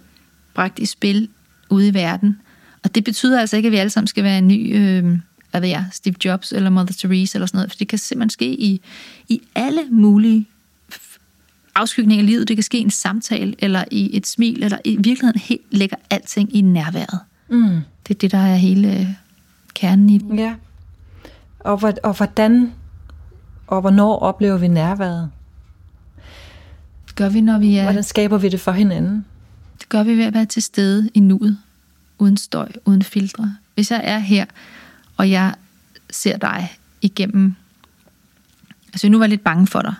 [0.54, 1.30] bragt i spil
[1.70, 2.40] ude i verden.
[2.84, 5.20] Og det betyder altså ikke, at vi alle sammen skal være en ny, øh,
[5.52, 8.30] hvad ved jeg, Steve Jobs eller Mother Teresa eller sådan noget, for det kan simpelthen
[8.30, 8.82] ske i,
[9.30, 10.48] i alle mulige
[11.76, 12.48] afskygninger af livet.
[12.48, 15.98] Det kan ske i en samtale, eller i et smil, eller i virkeligheden helt lægger
[16.10, 17.20] alting i nærværet.
[17.50, 17.80] Mm.
[18.08, 19.08] Det er det, der er hele øh,
[19.74, 20.38] kernen i det.
[20.38, 20.56] Ja.
[21.60, 22.72] Og, og hvordan
[23.68, 25.32] og hvornår oplever vi nærværet?
[27.16, 27.84] Gør vi, når vi er...
[27.84, 29.26] Hvordan skaber vi det for hinanden?
[29.80, 31.58] Det gør vi ved at være til stede i nuet,
[32.20, 33.56] uden støj, uden filtre.
[33.76, 34.46] Hvis jeg er her,
[35.18, 35.54] og jeg
[36.10, 36.72] ser dig
[37.02, 37.56] igennem...
[38.88, 39.94] Altså, nu var jeg lidt bange for dig.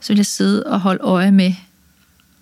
[0.00, 1.52] Så vil jeg sidde og holde øje med,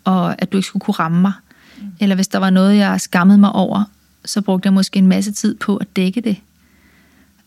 [0.04, 1.32] og at du ikke skulle kunne ramme mig.
[1.78, 1.92] Mm.
[2.00, 3.84] Eller hvis der var noget, jeg skammede mig over,
[4.24, 6.36] så brugte jeg måske en masse tid på at dække det.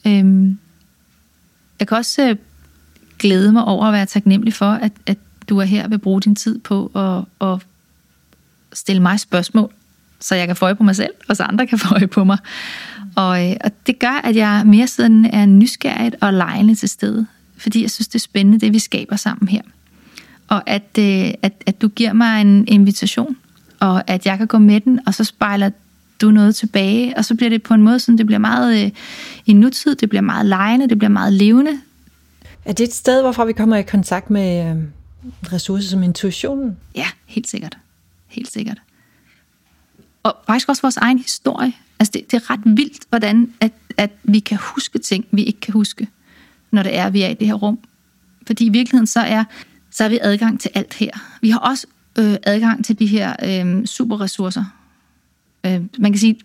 [0.07, 0.57] Øhm,
[1.79, 2.35] jeg kan også øh,
[3.19, 5.17] glæde mig over at være taknemmelig for, at, at
[5.49, 7.59] du er her vil bruge din tid på at, at
[8.73, 9.73] stille mig spørgsmål,
[10.19, 12.23] så jeg kan få øje på mig selv, og så andre kan få øje på
[12.23, 12.37] mig.
[13.15, 17.27] Og, øh, og det gør, at jeg mere sådan er nysgerrig og lejende til stede,
[17.57, 19.61] fordi jeg synes, det er spændende, det vi skaber sammen her.
[20.47, 23.37] Og at, øh, at, at du giver mig en invitation,
[23.79, 25.69] og at jeg kan gå med den, og så spejler
[26.21, 28.91] du noget tilbage, og så bliver det på en måde, sådan det bliver meget øh,
[29.45, 31.71] i nutid, det bliver meget lejende, det bliver meget levende.
[32.65, 34.83] Er det et sted, hvorfra vi kommer i kontakt med øh,
[35.53, 36.77] ressourcer som intuitionen?
[36.95, 37.77] Ja, helt sikkert.
[38.27, 38.81] Helt sikkert.
[40.23, 41.73] Og faktisk også vores egen historie.
[41.99, 45.59] Altså det, det er ret vildt, hvordan at, at vi kan huske ting, vi ikke
[45.59, 46.07] kan huske,
[46.71, 47.79] når det er, at vi er i det her rum.
[48.47, 49.43] Fordi i virkeligheden så er,
[49.91, 51.11] så er vi adgang til alt her.
[51.41, 51.87] Vi har også
[52.19, 54.63] øh, adgang til de her øh, superressourcer.
[55.65, 56.39] Øh, man kan sige,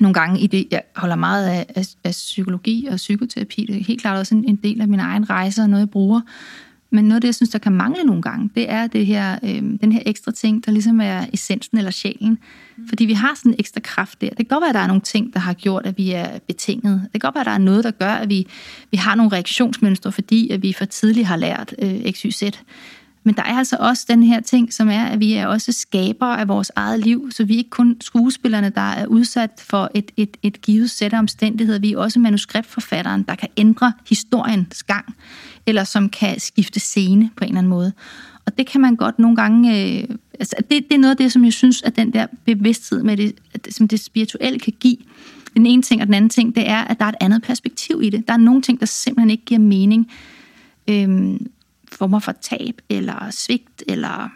[0.00, 3.84] nogle gange i det, jeg holder meget af, af, af psykologi og psykoterapi, det er
[3.84, 6.20] helt klart også en, en del af min egen rejse og noget, jeg bruger.
[6.92, 9.38] Men noget af det, jeg synes, der kan mangle nogle gange, det er det her,
[9.42, 12.38] øh, den her ekstra ting, der ligesom er essensen eller sjælen.
[12.76, 12.88] Mm.
[12.88, 14.28] Fordi vi har sådan en ekstra kraft der.
[14.28, 16.38] Det kan godt være, at der er nogle ting, der har gjort, at vi er
[16.38, 17.00] betinget.
[17.12, 18.46] Det kan godt være, at der er noget, der gør, at vi,
[18.90, 22.42] vi har nogle reaktionsmønstre, fordi at vi for tidligt har lært øh, XYZ.
[23.24, 26.40] Men der er altså også den her ting, som er, at vi er også skabere
[26.40, 30.12] af vores eget liv, så vi er ikke kun skuespillerne, der er udsat for et,
[30.16, 31.78] et, et givet sæt af omstændigheder.
[31.78, 35.14] Vi er også manuskriptforfatteren, der kan ændre historiens gang,
[35.66, 37.92] eller som kan skifte scene på en eller anden måde.
[38.46, 39.98] Og det kan man godt nogle gange...
[40.00, 40.04] Øh,
[40.40, 43.16] altså det, det er noget af det, som jeg synes, at den der bevidsthed, med
[43.16, 43.34] det,
[43.70, 44.96] som det spirituelle kan give,
[45.54, 48.02] den ene ting og den anden ting, det er, at der er et andet perspektiv
[48.02, 48.28] i det.
[48.28, 50.10] Der er nogle ting, der simpelthen ikke giver mening.
[50.88, 51.46] Øhm,
[51.92, 54.30] former for tab eller svigt, eller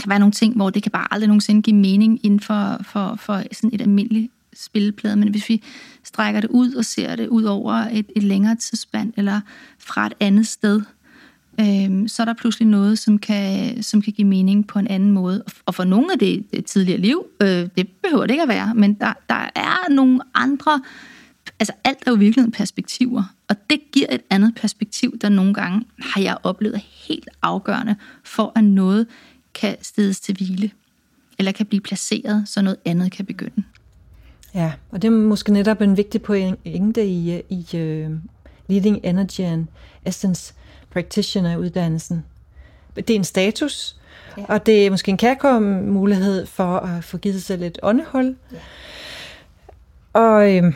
[0.00, 3.16] kan være nogle ting, hvor det kan bare aldrig nogensinde give mening inden for, for,
[3.20, 5.16] for sådan et almindeligt spilleplade.
[5.16, 5.62] Men hvis vi
[6.04, 9.40] strækker det ud og ser det ud over et, et længere tidsspand, eller
[9.78, 10.80] fra et andet sted,
[11.60, 15.10] øh, så er der pludselig noget, som kan, som kan give mening på en anden
[15.10, 15.44] måde.
[15.66, 18.74] Og for nogle af det, det tidligere liv, øh, det behøver det ikke at være,
[18.74, 20.80] men der, der er nogle andre
[21.60, 25.86] altså alt er jo virkelig perspektiver, og det giver et andet perspektiv, der nogle gange
[25.98, 29.06] har jeg oplevet helt afgørende for, at noget
[29.54, 30.70] kan stedes til hvile,
[31.38, 33.62] eller kan blive placeret, så noget andet kan begynde.
[34.54, 38.12] Ja, og det er måske netop en vigtig pointe i, i uh,
[38.68, 39.66] Leading Energy and
[40.06, 40.54] Essence
[40.90, 42.24] Practitioner-uddannelsen.
[42.96, 43.96] Det er en status,
[44.36, 44.44] ja.
[44.48, 48.36] og det er måske en kærkom mulighed for at få givet sig et åndehul.
[48.52, 48.58] Ja.
[50.12, 50.72] Og øh,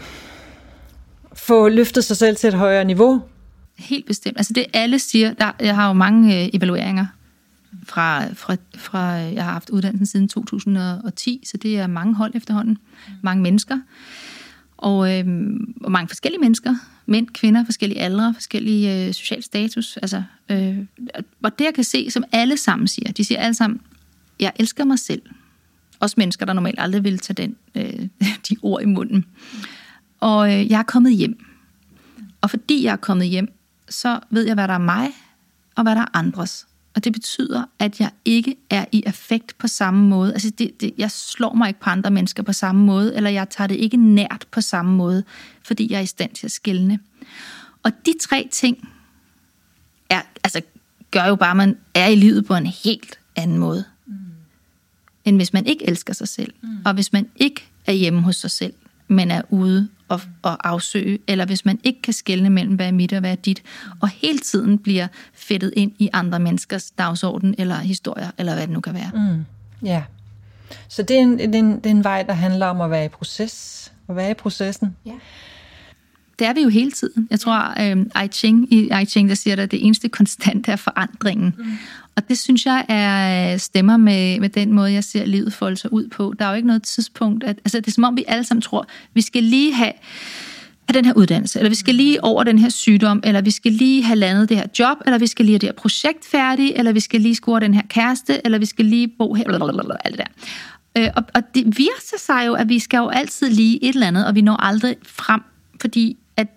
[1.46, 3.22] få løftet sig selv til et højere niveau?
[3.78, 4.36] Helt bestemt.
[4.36, 7.06] Altså det alle siger, der, jeg har jo mange øh, evalueringer
[7.84, 12.34] fra, fra, fra, øh, jeg har haft uddannelsen siden 2010, så det er mange hold
[12.34, 12.78] efterhånden,
[13.22, 13.78] mange mennesker,
[14.76, 15.26] og, øh,
[15.80, 16.74] og mange forskellige mennesker,
[17.06, 20.78] mænd, kvinder, forskellige aldre, forskellige øh, social status, altså, øh,
[21.42, 23.80] og det jeg kan se, som alle sammen siger, de siger alle sammen,
[24.40, 25.22] jeg elsker mig selv.
[26.00, 28.08] Også mennesker, der normalt aldrig vil tage den, øh,
[28.48, 29.24] de ord i munden.
[30.22, 31.44] Og øh, jeg er kommet hjem.
[32.40, 33.52] Og fordi jeg er kommet hjem,
[33.88, 35.10] så ved jeg, hvad der er mig,
[35.76, 36.66] og hvad der er andres.
[36.94, 40.32] Og det betyder, at jeg ikke er i affekt på samme måde.
[40.32, 43.50] Altså, det, det, jeg slår mig ikke på andre mennesker på samme måde, eller jeg
[43.50, 45.24] tager det ikke nært på samme måde,
[45.64, 46.98] fordi jeg er i stand til at skælne.
[47.82, 48.88] Og de tre ting
[50.10, 50.60] er, altså,
[51.10, 54.14] gør jo bare, at man er i livet på en helt anden måde, mm.
[55.24, 56.52] end hvis man ikke elsker sig selv.
[56.62, 56.68] Mm.
[56.84, 58.72] Og hvis man ikke er hjemme hos sig selv,
[59.12, 62.92] men er ude og, og afsøge, eller hvis man ikke kan skelne mellem, hvad er
[62.92, 63.62] mit og hvad er dit,
[64.00, 68.72] og hele tiden bliver fedtet ind i andre menneskers dagsorden, eller historier, eller hvad det
[68.72, 69.10] nu kan være.
[69.14, 69.44] Mm.
[69.82, 70.02] Ja.
[70.88, 72.90] Så det er, en, det, er en, det er en vej, der handler om at
[72.90, 74.96] være i proces, at være i processen.
[75.06, 75.12] Ja.
[76.38, 77.28] Det er vi jo hele tiden.
[77.30, 80.76] Jeg tror, øh, I Ching, i I Ching, der siger, at det eneste konstant er
[80.76, 81.54] forandringen.
[81.58, 81.64] Mm.
[82.16, 85.76] Og det synes jeg er øh, stemmer med, med den måde, jeg ser livet folde
[85.76, 86.34] sig ud på.
[86.38, 88.62] Der er jo ikke noget tidspunkt, at, altså det er som om vi alle sammen
[88.62, 89.92] tror, vi skal lige have
[90.88, 93.72] have den her uddannelse, eller vi skal lige over den her sygdom, eller vi skal
[93.72, 96.72] lige have landet det her job, eller vi skal lige have det her projekt færdigt,
[96.76, 99.94] eller vi skal lige score den her kæreste, eller vi skal lige bo her, blablabla,
[100.04, 101.02] alt det der.
[101.02, 104.06] Øh, og, og det viser sig jo, at vi skal jo altid lige et eller
[104.06, 105.40] andet, og vi når aldrig frem,
[105.80, 106.48] fordi at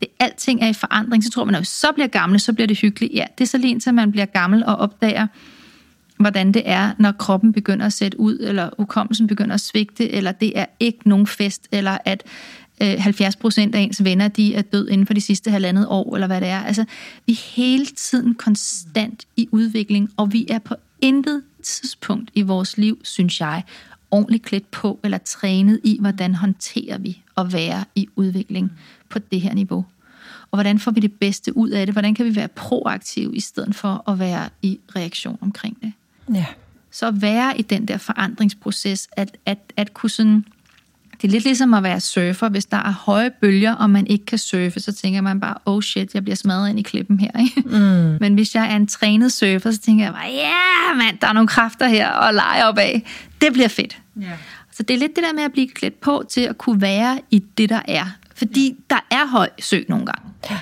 [0.00, 2.78] det, alting er i forandring, så tror man, at så bliver gammel, så bliver det
[2.78, 3.14] hyggeligt.
[3.14, 5.26] Ja, det er så lige indtil man bliver gammel og opdager,
[6.16, 10.32] hvordan det er, når kroppen begynder at sætte ud, eller hukommelsen begynder at svigte, eller
[10.32, 12.22] det er ikke nogen fest, eller at
[12.82, 16.14] øh, 70 procent af ens venner, de er død inden for de sidste halvandet år,
[16.14, 16.60] eller hvad det er.
[16.60, 16.84] Altså,
[17.26, 22.78] vi er hele tiden konstant i udvikling, og vi er på intet tidspunkt i vores
[22.78, 23.62] liv, synes jeg,
[24.14, 28.72] ordentligt klædt på eller trænet i, hvordan håndterer vi at være i udvikling
[29.08, 29.84] på det her niveau.
[30.50, 31.94] Og hvordan får vi det bedste ud af det?
[31.94, 35.92] Hvordan kan vi være proaktive i stedet for at være i reaktion omkring det?
[36.34, 36.46] Ja.
[36.90, 40.44] Så at være i den der forandringsproces, at, at, at kunne sådan
[41.22, 42.48] det er lidt ligesom at være surfer.
[42.48, 45.82] Hvis der er høje bølger, og man ikke kan surfe, så tænker man bare, oh
[45.82, 47.30] shit, jeg bliver smadret ind i klippen her.
[47.40, 47.60] Ikke?
[47.68, 48.16] Mm.
[48.20, 50.50] Men hvis jeg er en trænet surfer, så tænker jeg bare, ja
[50.88, 53.02] yeah, mand, der er nogle kræfter her, og lege op af.
[53.40, 53.98] Det bliver fedt.
[54.22, 54.38] Yeah.
[54.72, 57.20] Så det er lidt det der med at blive klædt på til at kunne være
[57.30, 58.06] i det, der er.
[58.36, 58.76] Fordi yeah.
[58.90, 60.28] der er høj sø nogle gange.
[60.50, 60.58] Ja,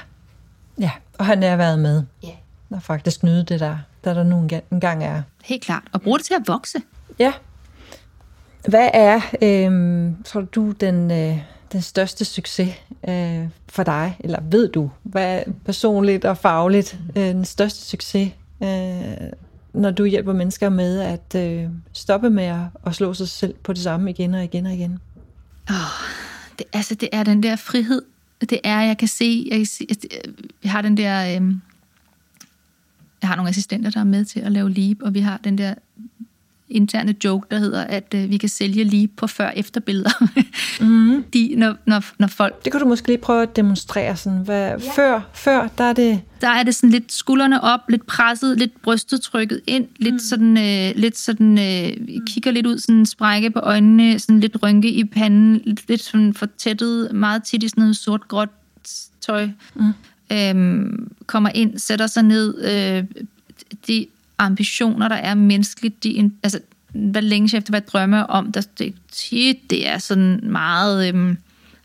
[0.78, 0.90] ja.
[1.18, 2.02] og han er været med.
[2.22, 2.28] Ja.
[2.28, 2.36] Yeah.
[2.70, 5.22] Og faktisk nyde det der, der der nu engang er.
[5.44, 5.82] Helt klart.
[5.92, 6.78] Og bruge det til at vokse.
[7.18, 7.32] Ja,
[8.68, 11.38] hvad er, øh, tror du, den, øh,
[11.72, 12.74] den største succes
[13.08, 14.16] øh, for dig?
[14.20, 18.68] Eller ved du, hvad er personligt og fagligt øh, den største succes, øh,
[19.72, 23.72] når du hjælper mennesker med at øh, stoppe med at, at slå sig selv på
[23.72, 24.98] det samme igen og igen og igen?
[25.68, 25.76] Oh,
[26.58, 28.02] det, altså, det er den der frihed.
[28.40, 30.08] Det er, jeg kan se, jeg, kan se, altså,
[30.64, 31.40] jeg har den der...
[31.40, 31.54] Øh,
[33.22, 35.58] jeg har nogle assistenter, der er med til at lave leap, og vi har den
[35.58, 35.74] der
[36.72, 40.10] interne joke, der hedder, at øh, vi kan sælge lige på før-efter-billeder.
[40.80, 41.24] mm.
[41.32, 42.64] De, når, når, når folk...
[42.64, 44.16] Det kan du måske lige prøve at demonstrere.
[44.16, 44.38] Sådan.
[44.38, 44.76] Hvad, ja.
[44.96, 46.20] før, før, der er det...
[46.40, 50.18] Der er det sådan lidt skuldrene op, lidt presset, lidt brystet trykket ind, lidt mm.
[50.18, 54.88] sådan, øh, lidt sådan øh, kigger lidt ud, sådan sprække på øjnene, sådan lidt rynke
[54.90, 58.48] i panden, lidt, lidt sådan fortættet, meget tit i sådan noget sort-gråt
[59.20, 59.48] tøj.
[59.74, 59.92] Mm.
[60.32, 63.04] Øhm, kommer ind, sætter sig ned, øh,
[63.86, 64.06] de
[64.38, 66.60] ambitioner, der er menneskeligt, de, altså,
[66.92, 68.94] hvad længe efter, hvad drømme om, der, det,
[69.70, 71.38] det er sådan meget øhm,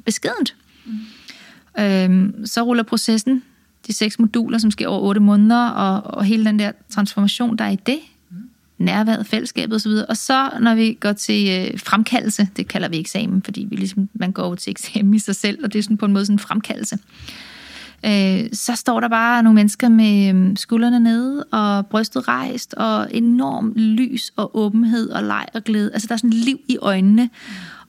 [0.05, 0.55] beskedent.
[0.85, 1.83] Mm.
[1.83, 3.43] Øhm, så ruller processen,
[3.87, 7.65] de seks moduler, som sker over otte måneder, og, og hele den der transformation, der
[7.65, 8.37] er i det, mm.
[8.77, 9.91] nærværet, fællesskabet osv.
[10.09, 14.09] Og så, når vi går til øh, fremkaldelse, det kalder vi eksamen, fordi vi ligesom,
[14.13, 16.25] man går over til eksamen i sig selv, og det er sådan på en måde
[16.25, 17.56] sådan en fremkaldelse øh,
[18.05, 23.07] øh, så står der bare nogle mennesker med øhm, skuldrene nede og brystet rejst og
[23.11, 25.93] enorm lys og åbenhed og leg og glæde.
[25.93, 27.29] Altså der er sådan liv i øjnene,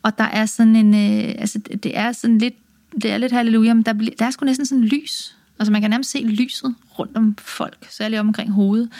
[0.02, 2.54] og der er sådan en, øh, altså det er sådan lidt,
[3.02, 5.36] det er lidt halleluja, men der, der er sgu næsten sådan lys.
[5.58, 8.90] Altså man kan nærmest se lyset rundt om folk, særligt omkring hovedet.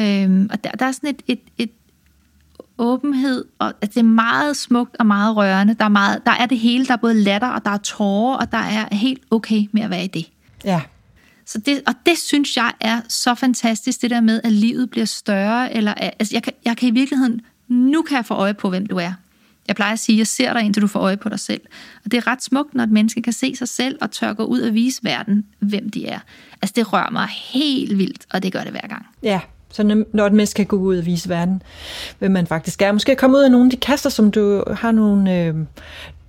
[0.00, 1.70] Øhm, og der, der er sådan et, et, et
[2.78, 5.74] åbenhed, og at det er meget smukt og meget rørende.
[5.74, 8.36] Der er, meget, der er det hele, der er både latter, og der er tårer,
[8.36, 10.26] og der er helt okay med at være i det.
[10.64, 10.80] Ja.
[11.46, 15.06] Så det, og det synes jeg er så fantastisk, det der med, at livet bliver
[15.06, 15.74] større.
[15.74, 18.86] Eller, altså jeg, kan, jeg kan i virkeligheden, nu kan jeg få øje på, hvem
[18.86, 19.12] du er.
[19.68, 21.60] Jeg plejer at sige, jeg ser dig, indtil du får øje på dig selv.
[22.04, 24.44] Og det er ret smukt, når et menneske kan se sig selv og tør gå
[24.44, 26.18] ud og vise verden, hvem de er.
[26.62, 29.06] Altså det rører mig helt vildt, og det gør det hver gang.
[29.22, 31.62] Ja, så når et menneske kan gå ud og vise verden,
[32.18, 32.92] hvem man faktisk er.
[32.92, 35.54] Måske komme ud af nogle af de kaster, som du har nogle, øh,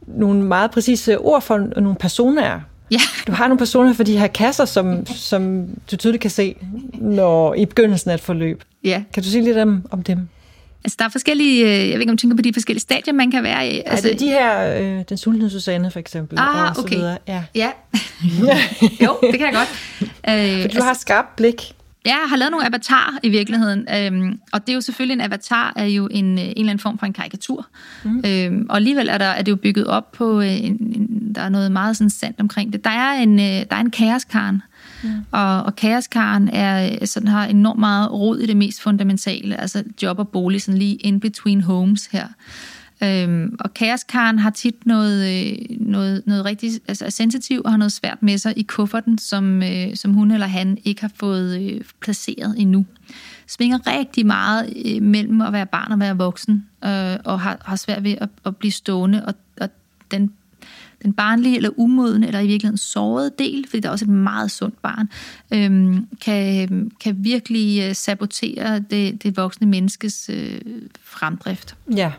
[0.08, 2.60] nogle meget præcise ord for, nogle personer
[2.92, 3.00] Ja.
[3.28, 6.56] Du har nogle personer for de her kasser, som, som du tydeligt kan se
[6.94, 8.64] når, i begyndelsen af et forløb.
[8.84, 9.04] Ja.
[9.14, 10.28] Kan du sige lidt om, om dem?
[10.84, 13.14] Altså, der er forskellige, øh, jeg ved ikke, om du tænker på de forskellige stadier,
[13.14, 13.82] man kan være i.
[13.86, 16.40] Altså, er det de her, øh, den sultne Susanne for eksempel?
[16.40, 16.96] Ah, og så okay.
[16.96, 17.18] Videre.
[17.28, 17.44] Ja.
[17.56, 17.72] ja.
[19.06, 19.70] jo, det kan jeg godt.
[20.02, 21.75] Øh, for du altså, har skarpt blik.
[22.06, 25.22] Ja, jeg har lavet nogle avatarer i virkeligheden, øhm, og det er jo selvfølgelig en
[25.22, 27.68] avatar er jo en, øh, en eller anden form for en karikatur.
[28.04, 28.24] Mm.
[28.26, 31.42] Øhm, og alligevel er, der, er det jo bygget op på, øh, en, en, der
[31.42, 32.84] er noget meget sådan sandt omkring det.
[32.84, 34.62] Der er en, øh, der er en kaoskarn,
[35.04, 35.10] mm.
[35.32, 40.20] og, og kaoskarn er, sådan, har enormt meget rod i det mest fundamentale, altså job
[40.20, 42.28] og bolig, sådan lige in between homes her.
[43.04, 47.92] Øhm, og kaoskaren har tit noget, øh, noget, noget rigtig altså sensitiv og har noget
[47.92, 51.82] svært med sig i kufferten, som, øh, som hun eller han ikke har fået øh,
[52.00, 52.86] placeret endnu.
[53.48, 57.76] Svinger rigtig meget øh, mellem at være barn og være voksen, øh, og har, har
[57.76, 59.26] svært ved at, at blive stående.
[59.26, 59.70] Og, og
[60.12, 60.32] den,
[61.04, 64.52] den barnlige eller umodne, eller i virkeligheden sårede del, fordi der er også et meget
[64.52, 65.10] sundt barn,
[65.54, 70.62] øh, kan, kan virkelig øh, sabotere det, det voksne menneskes øh,
[71.04, 71.76] fremdrift.
[71.96, 72.12] Ja.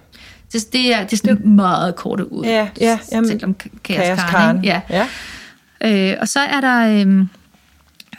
[0.52, 2.44] Det, det, er, det er sådan meget korte ud.
[2.44, 2.98] Ja, ja.
[3.12, 3.54] Jamen, selvom
[3.84, 4.64] kaoskaren.
[4.64, 4.80] Ja.
[4.90, 5.06] ja.
[5.80, 7.26] Øh, og så er der, øh,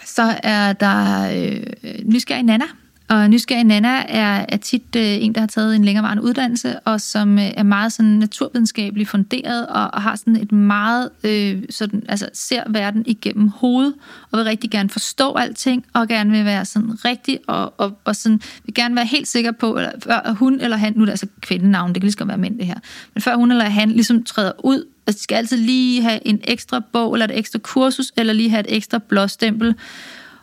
[0.06, 1.64] så er der øh,
[2.06, 2.66] nysgerrig Nana,
[3.10, 7.01] og nysgerrig Nana er, er tit øh, en, der har taget en længerevarende uddannelse, og
[7.01, 12.03] som øh, er meget sådan naturvidenskabeligt funderet, og, og har sådan et meget, øh, sådan,
[12.10, 13.93] altså ser verden igennem hovedet,
[14.32, 18.16] og vil rigtig gerne forstå alting, og gerne vil være sådan rigtig, og, og, og
[18.16, 21.12] sådan, vil gerne være helt sikker på, eller, før hun eller han, nu er det
[21.12, 22.80] altså kvindenavn, det kan lige så være mænd det her,
[23.14, 26.39] men før hun eller han ligesom træder ud, altså de skal altid lige have en
[26.43, 29.76] ekstra bog, eller et ekstra kursus, eller lige have et ekstra blåstempel,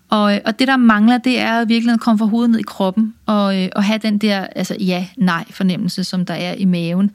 [0.09, 3.15] og, og det, der mangler, det er virkelig at komme fra hovedet ned i kroppen,
[3.27, 7.11] og, øh, og have den der altså, ja-nej-fornemmelse, som der er i maven.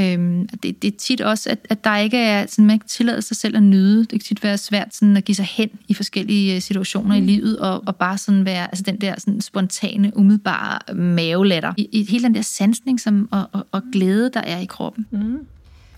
[0.00, 3.20] Øhm, det, det er tit også, at, at der ikke er, sådan, man ikke tillader
[3.20, 4.00] sig selv at nyde.
[4.00, 7.22] Det kan tit være svært sådan, at give sig hen i forskellige øh, situationer mm.
[7.22, 11.72] i livet, og, og bare sådan være altså den der sådan, spontane, umiddelbare mavelatter.
[11.76, 15.06] I, i hele den der sansning som, og, og, og glæde, der er i kroppen.
[15.10, 15.38] Mm.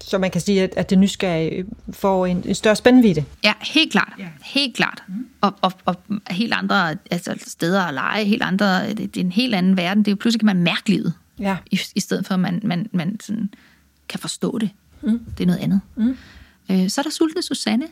[0.07, 3.25] Så man kan sige, at, at det nysgerrige får en, en større spændvidde?
[3.45, 4.13] Ja, helt klart.
[4.19, 4.29] Ja.
[4.43, 5.03] Helt klart.
[5.09, 5.27] Mm.
[5.41, 5.97] Og, og, og
[6.31, 10.05] helt andre altså, steder at lege, helt andre, det, det er en helt anden verden.
[10.05, 11.13] Det er jo pludselig, kan man mærke livet.
[11.39, 11.57] Ja.
[11.71, 13.51] I, I stedet for, at man, man, man sådan
[14.09, 14.71] kan forstå det.
[15.03, 15.21] Mm.
[15.39, 15.81] Det er noget andet.
[15.97, 16.17] Mm.
[16.71, 17.87] Øh, så er der Sultne Susanne,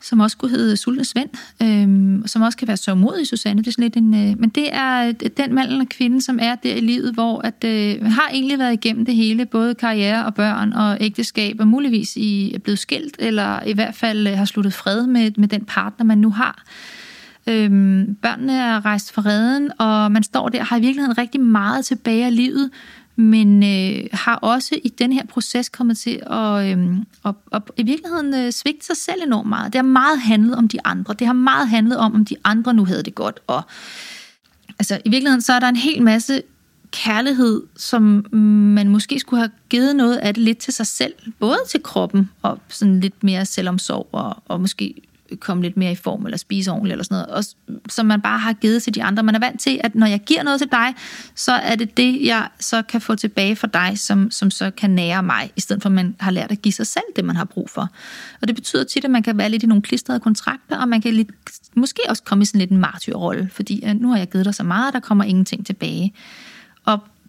[0.00, 1.30] som også kunne hedde Sultne Svend,
[1.62, 3.62] øh, som også kan være så modig Susanne.
[3.62, 6.38] Det er sådan lidt en, øh, men det er øh, den mand eller kvinde, som
[6.42, 10.26] er der i livet, hvor at, øh, har egentlig været igennem det hele, både karriere
[10.26, 14.38] og børn og ægteskab, og muligvis i, er blevet skilt, eller i hvert fald øh,
[14.38, 16.64] har sluttet fred med, med den partner, man nu har.
[17.46, 21.40] Øhm, børnene er rejst fra redden, og man står der og har i virkeligheden rigtig
[21.40, 22.70] meget tilbage af livet,
[23.16, 27.82] men øh, har også i den her proces kommet til at, øh, at, at i
[27.82, 29.72] virkeligheden øh, svigte sig selv enormt meget.
[29.72, 31.14] Det har meget handlet om de andre.
[31.14, 33.40] Det har meget handlet om, om de andre nu havde det godt.
[33.46, 33.62] Og,
[34.78, 36.42] altså, I virkeligheden så er der en hel masse
[36.90, 38.26] kærlighed, som
[38.74, 42.30] man måske skulle have givet noget af det lidt til sig selv, både til kroppen
[42.42, 45.02] og sådan lidt mere selvomsorg og, og måske
[45.36, 47.44] komme lidt mere i form, eller spise ordentligt, eller sådan noget, og,
[47.88, 49.22] som man bare har givet til de andre.
[49.22, 50.94] Man er vant til, at når jeg giver noget til dig,
[51.34, 54.90] så er det det, jeg så kan få tilbage for dig, som, som så kan
[54.90, 57.36] nære mig, i stedet for at man har lært at give sig selv det, man
[57.36, 57.88] har brug for.
[58.42, 61.00] Og det betyder tit, at man kan være lidt i nogle klistrede kontrakter, og man
[61.00, 61.28] kan lidt,
[61.74, 64.54] måske også komme i sådan lidt en martyrrolle, fordi at nu har jeg givet dig
[64.54, 66.14] så meget, der kommer ingenting tilbage.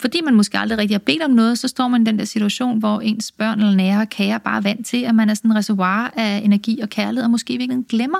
[0.02, 2.26] Fordi man måske aldrig rigtig har bedt om noget, så står man i den der
[2.26, 5.34] situation, hvor ens børn eller nære og kære bare er vant til, at man er
[5.34, 8.18] sådan en reservoir af energi og kærlighed, og måske virkelig glemmer,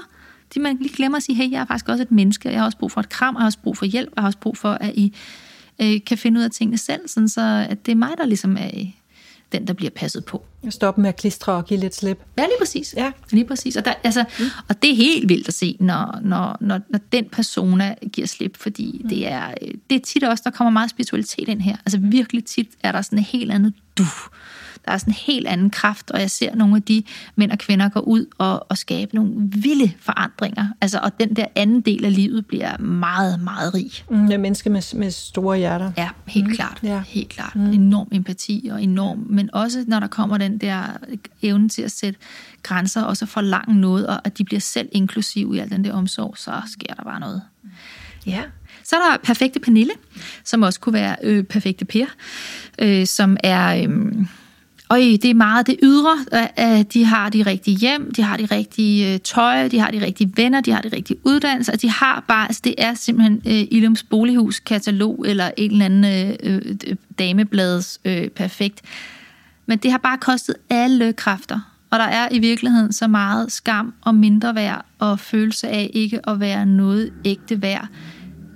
[0.54, 2.66] de man lige glemmer at sige, hey, jeg er faktisk også et menneske, jeg har
[2.66, 4.58] også brug for et kram, jeg har også brug for hjælp, jeg har også brug
[4.58, 5.16] for, at I
[5.82, 8.58] øh, kan finde ud af tingene selv, sådan så at det er mig, der ligesom
[8.60, 8.70] er
[9.52, 10.44] den, der bliver passet på.
[10.70, 12.20] Stoppe med at klistre og give lidt slip.
[12.38, 12.94] Ja, lige præcis.
[12.98, 13.12] Ja.
[13.32, 13.76] Lige præcis.
[13.76, 14.46] Og, der, altså, mm.
[14.68, 18.58] og det er helt vildt at se, når, når, når, når den persona giver slip,
[18.58, 19.10] fordi mm.
[19.10, 19.54] det, er,
[19.90, 21.76] det er tit også, der kommer meget spiritualitet ind her.
[21.86, 24.06] Altså virkelig tit er der sådan et helt andet du
[24.86, 27.04] der er sådan en helt anden kraft, og jeg ser nogle af de
[27.36, 30.68] mænd og kvinder gå ud og, og skabe nogle vilde forandringer.
[30.82, 33.92] Altså, og den der anden del af livet bliver meget, meget rig.
[34.10, 35.92] Mm, ja, mennesker med, med store hjerter.
[35.98, 36.54] Ja, helt mm.
[36.54, 36.80] klart.
[36.84, 37.04] Ja.
[37.08, 37.56] Helt klart.
[37.56, 37.72] Mm.
[37.72, 40.84] Enorm empati og enorm, men også når der kommer den der
[41.42, 42.20] evne til at sætte
[42.64, 45.94] grænser, og så forlange noget, og at de bliver selv inklusive i al den der
[45.94, 47.42] omsorg, så sker der bare noget.
[48.26, 48.42] Ja.
[48.84, 49.94] Så er der perfekte Pernille,
[50.44, 52.06] som også kunne være øh, perfekte Per,
[52.80, 53.84] øh, som er...
[53.84, 54.26] Øh,
[54.92, 56.18] og det er meget det ydre,
[56.56, 60.06] at de har de rigtige hjem, de har de rigtige øh, tøj, de har de
[60.06, 63.68] rigtige venner, de har de rigtige uddannelser, de har bare, altså det er simpelthen øh,
[63.72, 66.06] Ilums bolighus katalog eller en eller anden
[66.44, 68.82] øh, øh damebladets øh, perfekt.
[69.66, 73.94] Men det har bare kostet alle kræfter, og der er i virkeligheden så meget skam
[74.02, 77.88] og mindre værd og følelse af ikke at være noget ægte værd,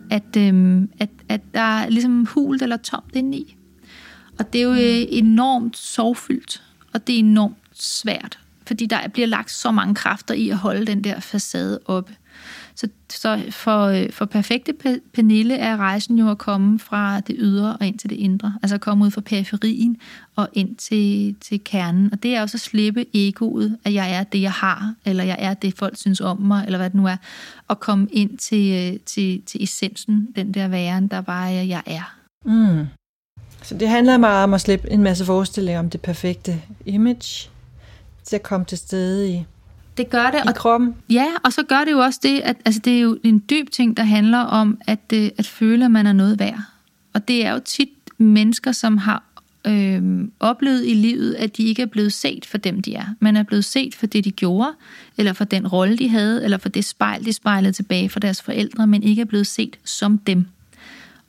[0.10, 3.56] at, øh, at, at der er ligesom hult eller tomt indeni.
[4.40, 6.64] Og det er jo øh, enormt sorgfyldt,
[6.94, 10.86] og det er enormt svært, fordi der bliver lagt så mange kræfter i at holde
[10.86, 12.16] den der facade oppe.
[12.76, 14.74] Så, så for, øh, for perfekte
[15.14, 18.54] Pernille er rejsen jo at komme fra det ydre og ind til det indre.
[18.64, 19.98] Altså at komme ud fra periferien
[20.36, 22.10] og ind til, til kernen.
[22.14, 25.38] Og det er også at slippe egoet, at jeg er det, jeg har, eller jeg
[25.40, 27.18] er det, folk synes om mig, eller hvad det nu er.
[27.68, 31.84] Og komme ind til, øh, til, til essensen, den der væren, der bare er, jeg
[31.86, 32.16] er.
[32.46, 32.86] Mm.
[33.66, 37.50] Så det handler meget om at slippe en masse forestillinger om det perfekte image,
[38.24, 39.46] til at komme til stede i,
[39.98, 40.40] det gør det.
[40.46, 40.96] I og, kroppen.
[41.10, 43.70] Ja, og så gør det jo også det, at altså, det er jo en dyb
[43.72, 46.60] ting, der handler om at, øh, at føle, at man er noget værd.
[47.14, 49.24] Og det er jo tit mennesker, som har
[49.68, 53.06] øh, oplevet i livet, at de ikke er blevet set for dem, de er.
[53.20, 54.74] Man er blevet set for det, de gjorde,
[55.18, 58.42] eller for den rolle, de havde, eller for det spejl, de spejlede tilbage for deres
[58.42, 60.46] forældre, men ikke er blevet set som dem.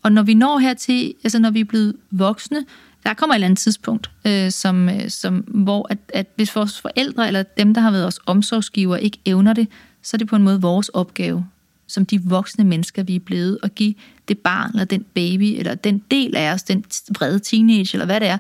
[0.07, 2.65] Og når vi når hertil, altså når vi er blevet voksne,
[3.05, 6.81] der kommer et eller andet tidspunkt, øh, som, øh, som, hvor at, at hvis vores
[6.81, 9.69] forældre eller dem, der har været vores omsorgsgiver, ikke evner det,
[10.03, 11.47] så er det på en måde vores opgave
[11.87, 13.95] som de voksne mennesker, vi er blevet, at give
[14.29, 16.85] det barn, eller den baby, eller den del af os, den
[17.19, 18.39] vrede teenage, eller hvad det er,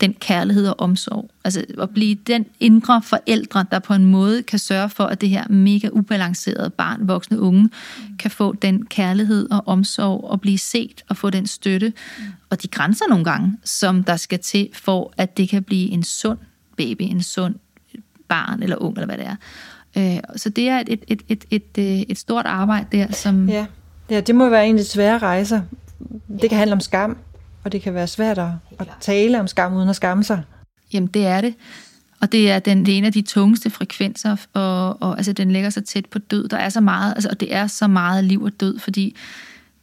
[0.00, 1.30] den kærlighed og omsorg.
[1.44, 5.28] Altså at blive den indre forældre, der på en måde kan sørge for, at det
[5.28, 7.70] her mega ubalancerede barn, voksne unge,
[8.18, 11.92] kan få den kærlighed og omsorg, og blive set og få den støtte,
[12.50, 16.02] og de grænser nogle gange, som der skal til, for at det kan blive en
[16.02, 16.38] sund
[16.76, 17.54] baby, en sund
[18.28, 19.36] barn eller ung, eller hvad det er.
[19.96, 23.48] Øh, så det er et, et, et, et, et, øh, et stort arbejde der, som...
[23.48, 23.66] Ja.
[24.10, 25.60] Ja, det må være en lidt svære rejser.
[26.40, 27.16] Det kan handle om skam,
[27.64, 30.42] og det kan være svært at, at tale om skam uden at skamme sig.
[30.92, 31.54] Jamen, det er det.
[32.20, 35.50] Og det er, den, det er en af de tungeste frekvenser, og, og altså, den
[35.50, 36.48] ligger så tæt på død.
[36.48, 39.16] Der er så meget, altså, og det er så meget liv og død, fordi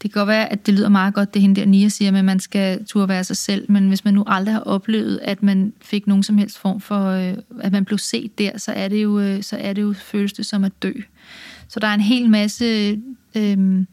[0.01, 2.25] det kan godt være, at det lyder meget godt, det hende der Nia siger, at
[2.25, 5.73] man skal turde være sig selv, men hvis man nu aldrig har oplevet, at man
[5.81, 9.03] fik nogen som helst form for, øh, at man blev set der, så er det
[9.03, 10.91] jo, øh, så er det jo føles det som at dø.
[11.67, 12.99] Så der er en hel masse,
[13.35, 13.87] Øhm,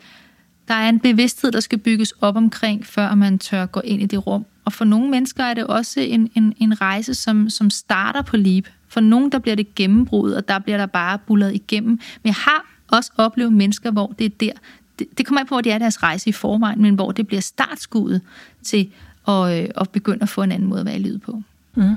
[0.68, 4.06] der er en bevidsthed, der skal bygges op omkring, før man tør gå ind i
[4.06, 4.46] det rum.
[4.64, 8.36] Og for nogle mennesker er det også en, en, en rejse, som, som starter på
[8.36, 8.64] LEAP.
[8.88, 11.90] For nogle, der bliver det gennembrud, og der bliver der bare bullet igennem.
[11.90, 14.52] Men jeg har også oplevet mennesker, hvor det er der,
[14.98, 17.26] det, det kommer ikke på, hvor det er deres rejse i forvejen, men hvor det
[17.26, 18.20] bliver startskuddet
[18.62, 18.90] til
[19.28, 21.42] at, øh, at begynde at få en anden måde at være i livet på.
[21.74, 21.94] Mm.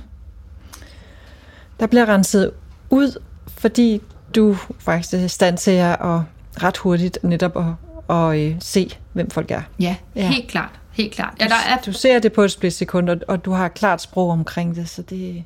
[1.79, 2.51] Der bliver renset
[2.89, 4.01] ud, fordi
[4.35, 6.21] du faktisk er i stand til at
[6.63, 9.61] ret hurtigt netop at, at, øh, se, hvem folk er.
[9.79, 10.29] Ja, ja.
[10.29, 10.79] helt klart.
[10.91, 11.33] Helt klart.
[11.39, 11.77] Ja, der er...
[11.85, 15.01] Du ser det på et splitsekund, og, og du har klart sprog omkring det, så
[15.01, 15.43] det,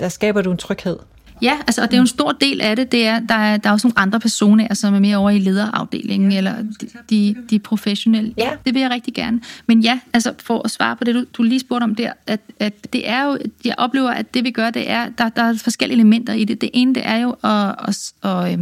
[0.00, 0.96] der skaber du en tryghed.
[1.42, 3.56] Ja, altså, og det er jo en stor del af det, det er, der er,
[3.56, 6.88] der er også nogle andre personer, som er mere over i lederafdelingen, ja, eller de,
[7.10, 8.34] de, de professionelle.
[8.38, 8.50] Ja.
[8.66, 9.40] Det vil jeg rigtig gerne.
[9.66, 12.40] Men ja, altså for at svare på det, du, du lige spurgte om der, at,
[12.58, 15.54] at det er jo, jeg oplever, at det vi gør, det er, der, der er
[15.54, 16.60] forskellige elementer i det.
[16.60, 18.58] Det ene, det er jo at, at, at, at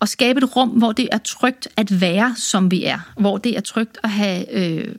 [0.00, 2.98] at skabe et rum, hvor det er trygt at være, som vi er.
[3.20, 4.52] Hvor det er trygt at have...
[4.52, 4.94] Øh,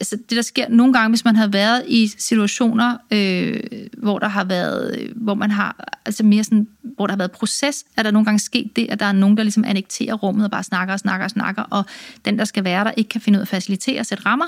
[0.00, 3.60] altså det, der sker nogle gange, hvis man har været i situationer, øh,
[3.98, 4.98] hvor der har været...
[4.98, 5.98] Øh, hvor man har...
[6.04, 6.66] Altså mere sådan...
[6.82, 9.36] Hvor der har været proces, er der nogle gange sket det, at der er nogen,
[9.36, 11.84] der ligesom annekterer rummet og bare snakker og snakker og snakker, og
[12.24, 14.46] den, der skal være der, ikke kan finde ud af at facilitere og sætte rammer,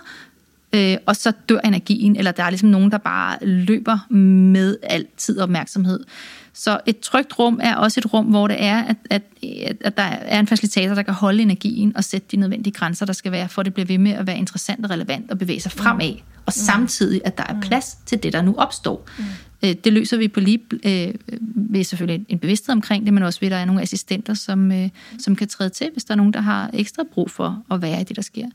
[0.72, 5.40] øh, og så dør energien, eller der er ligesom nogen, der bare løber med altid
[5.40, 6.00] opmærksomhed.
[6.54, 9.22] Så et trygt rum er også et rum, hvor det er, at, at,
[9.80, 13.12] at der er en facilitator, der kan holde energien og sætte de nødvendige grænser, der
[13.12, 15.60] skal være, for at det bliver ved med at være interessant og relevant og bevæge
[15.60, 16.14] sig fremad.
[16.46, 16.64] Og mm.
[16.66, 19.08] samtidig, at der er plads til det, der nu opstår.
[19.18, 19.24] Mm.
[19.64, 21.14] Øh, det løser vi på lige øh,
[21.56, 24.72] ved selvfølgelig en bevidsthed omkring det, men også ved, at der er nogle assistenter, som,
[24.72, 24.88] øh,
[25.18, 28.00] som kan træde til, hvis der er nogen, der har ekstra brug for at være
[28.00, 28.46] i det, der sker.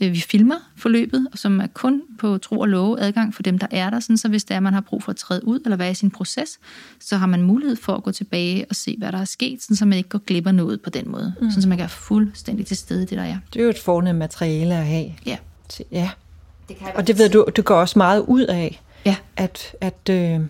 [0.00, 3.66] Øh, vi filmer forløbet, som er kun på tro og love adgang for dem, der
[3.70, 5.90] er der, sådan, så hvis der man har brug for at træde ud eller være
[5.90, 6.58] i sin proces,
[7.00, 9.76] så har man mulighed for at gå tilbage og se, hvad der er sket, sådan,
[9.76, 11.34] så man ikke går glip af noget på den måde.
[11.40, 11.50] Mm.
[11.50, 13.38] Sådan, så man kan være fuldstændig til stede i det, der er.
[13.52, 15.12] Det er jo et fornemt materiale at have.
[15.26, 15.36] Ja.
[15.92, 16.10] ja.
[16.68, 19.16] Det kan og det ved du, du går også meget ud af, ja.
[19.36, 20.40] at, at øh,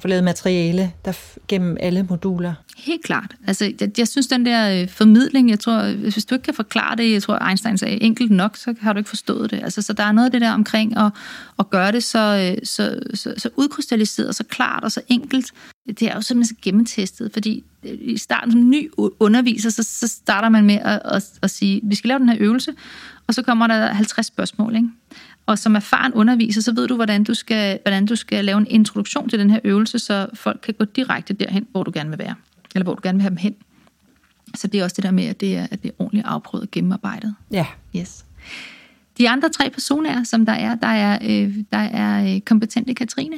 [0.00, 1.12] få lavet materiale der
[1.48, 2.54] gennem alle moduler.
[2.76, 3.34] Helt klart.
[3.46, 6.54] Altså, jeg, jeg synes, den der øh, formidling, jeg tror, øh, hvis du ikke kan
[6.54, 9.60] forklare det, jeg tror, Einstein sagde, enkelt nok, så har du ikke forstået det.
[9.62, 11.12] Altså, så der er noget af det der omkring at,
[11.58, 15.52] at gøre det så, øh, så, så, så udkrystalliseret, så klart og så enkelt.
[15.88, 18.90] Det er jo simpelthen så gennemtestet, fordi øh, i starten som ny
[19.20, 22.36] underviser, så, så starter man med at, at, at sige, vi skal lave den her
[22.40, 22.72] øvelse,
[23.26, 24.88] og så kommer der 50 spørgsmål, ikke?
[25.48, 28.66] Og som erfaren underviser, så ved du, hvordan du, skal, hvordan du skal lave en
[28.66, 32.18] introduktion til den her øvelse, så folk kan gå direkte derhen, hvor du gerne vil
[32.18, 32.34] være.
[32.74, 33.54] Eller hvor du gerne vil have dem hen.
[34.54, 36.62] Så det er også det der med, at det er, at det er ordentligt afprøvet
[36.62, 37.34] og gennemarbejdet.
[37.50, 37.66] Ja.
[37.96, 38.24] Yes.
[39.18, 43.36] De andre tre personer, som der er, der er, øh, der er øh, kompetente Katrine,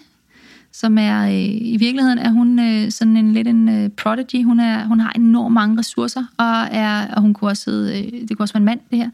[0.73, 4.45] som er, øh, i virkeligheden er hun øh, sådan en lidt en øh, prodigy.
[4.45, 8.37] Hun, er, hun har enormt mange ressourcer, og, er, og hun kunne også, øh, det
[8.37, 9.11] kunne også være en mand, det her,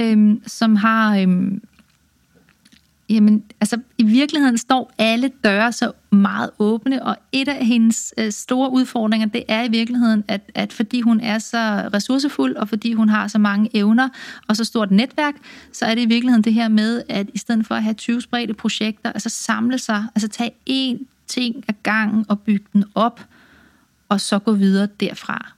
[0.00, 1.16] øh, som har...
[1.16, 1.58] Øh,
[3.10, 8.32] Jamen, altså i virkeligheden står alle døre så meget åbne, og et af hendes øh,
[8.32, 12.92] store udfordringer, det er i virkeligheden, at, at fordi hun er så ressourcefuld, og fordi
[12.92, 14.08] hun har så mange evner,
[14.48, 15.34] og så stort netværk,
[15.72, 18.20] så er det i virkeligheden det her med, at i stedet for at have 20
[18.20, 23.20] spredte projekter, altså samle sig, altså tage én ting ad gangen og bygge den op,
[24.08, 25.52] og så gå videre derfra.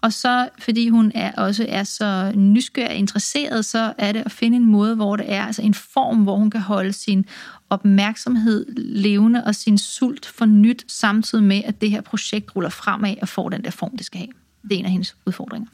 [0.00, 4.32] Og så, fordi hun er, også er så nysgerrig og interesseret, så er det at
[4.32, 7.26] finde en måde, hvor det er, altså en form, hvor hun kan holde sin
[7.70, 13.14] opmærksomhed levende og sin sult for nyt, samtidig med, at det her projekt ruller fremad
[13.22, 14.32] og får den der form, det skal have.
[14.62, 15.68] Det er en af hendes udfordringer.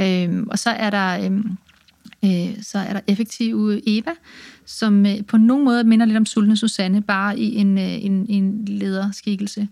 [0.00, 1.24] Øhm, og så er der...
[1.24, 1.58] Øhm,
[2.24, 4.10] øh, så er der effektive Eva,
[4.66, 8.26] som øh, på nogen måde minder lidt om sultne Susanne, bare i en, øh, en,
[8.28, 9.68] en lederskikkelse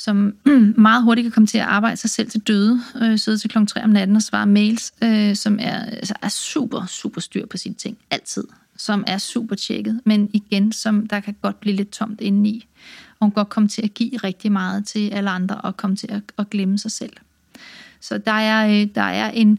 [0.00, 0.34] som
[0.76, 3.66] meget hurtigt kan komme til at arbejde sig selv til døde, øh, sidde til klokken
[3.66, 7.56] 3 om natten og svare mails, øh, som er, altså, er super, super styr på
[7.56, 8.44] sine ting, altid,
[8.76, 12.66] som er super tjekket, men igen, som der kan godt blive lidt tomt indeni,
[13.10, 15.96] og hun kan godt komme til at give rigtig meget til alle andre, og komme
[15.96, 17.12] til at, at glemme sig selv.
[18.00, 19.58] Så der er, øh, der er en,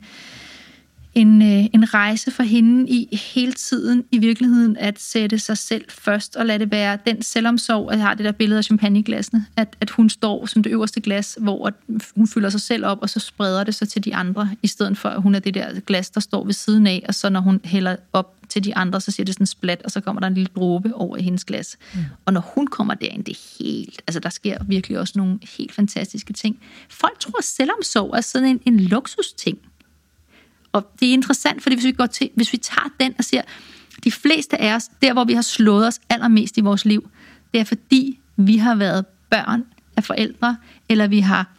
[1.16, 5.86] en, øh, en rejse for hende i hele tiden i virkeligheden at sætte sig selv
[5.90, 9.46] først og lade det være den selvomsorg, at jeg har det der billede af champagneglassene,
[9.56, 11.72] at, at hun står som det øverste glas, hvor
[12.16, 14.98] hun fylder sig selv op, og så spreder det sig til de andre, i stedet
[14.98, 17.40] for at hun er det der glas, der står ved siden af, og så når
[17.40, 20.28] hun hælder op til de andre, så siger det sådan splat, og så kommer der
[20.28, 21.78] en lille dråbe over i hendes glas.
[21.94, 22.00] Mm.
[22.26, 25.74] Og når hun kommer derind, det er helt, altså der sker virkelig også nogle helt
[25.74, 26.60] fantastiske ting.
[26.90, 29.58] Folk tror, at selvomsorg er sådan en, en luksusting.
[30.72, 33.42] Og det er interessant, fordi hvis vi, går til, hvis vi tager den og ser,
[34.04, 37.10] de fleste af os, der hvor vi har slået os allermest i vores liv,
[37.54, 39.64] det er fordi, vi har været børn
[39.98, 40.58] af forældre,
[40.90, 41.50] eller vi har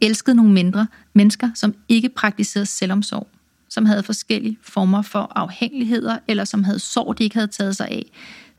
[0.00, 3.28] elsket nogle mindre mennesker, som ikke praktiserede selvomsorg,
[3.68, 7.88] som havde forskellige former for afhængigheder, eller som havde sorg, de ikke havde taget sig
[7.88, 8.06] af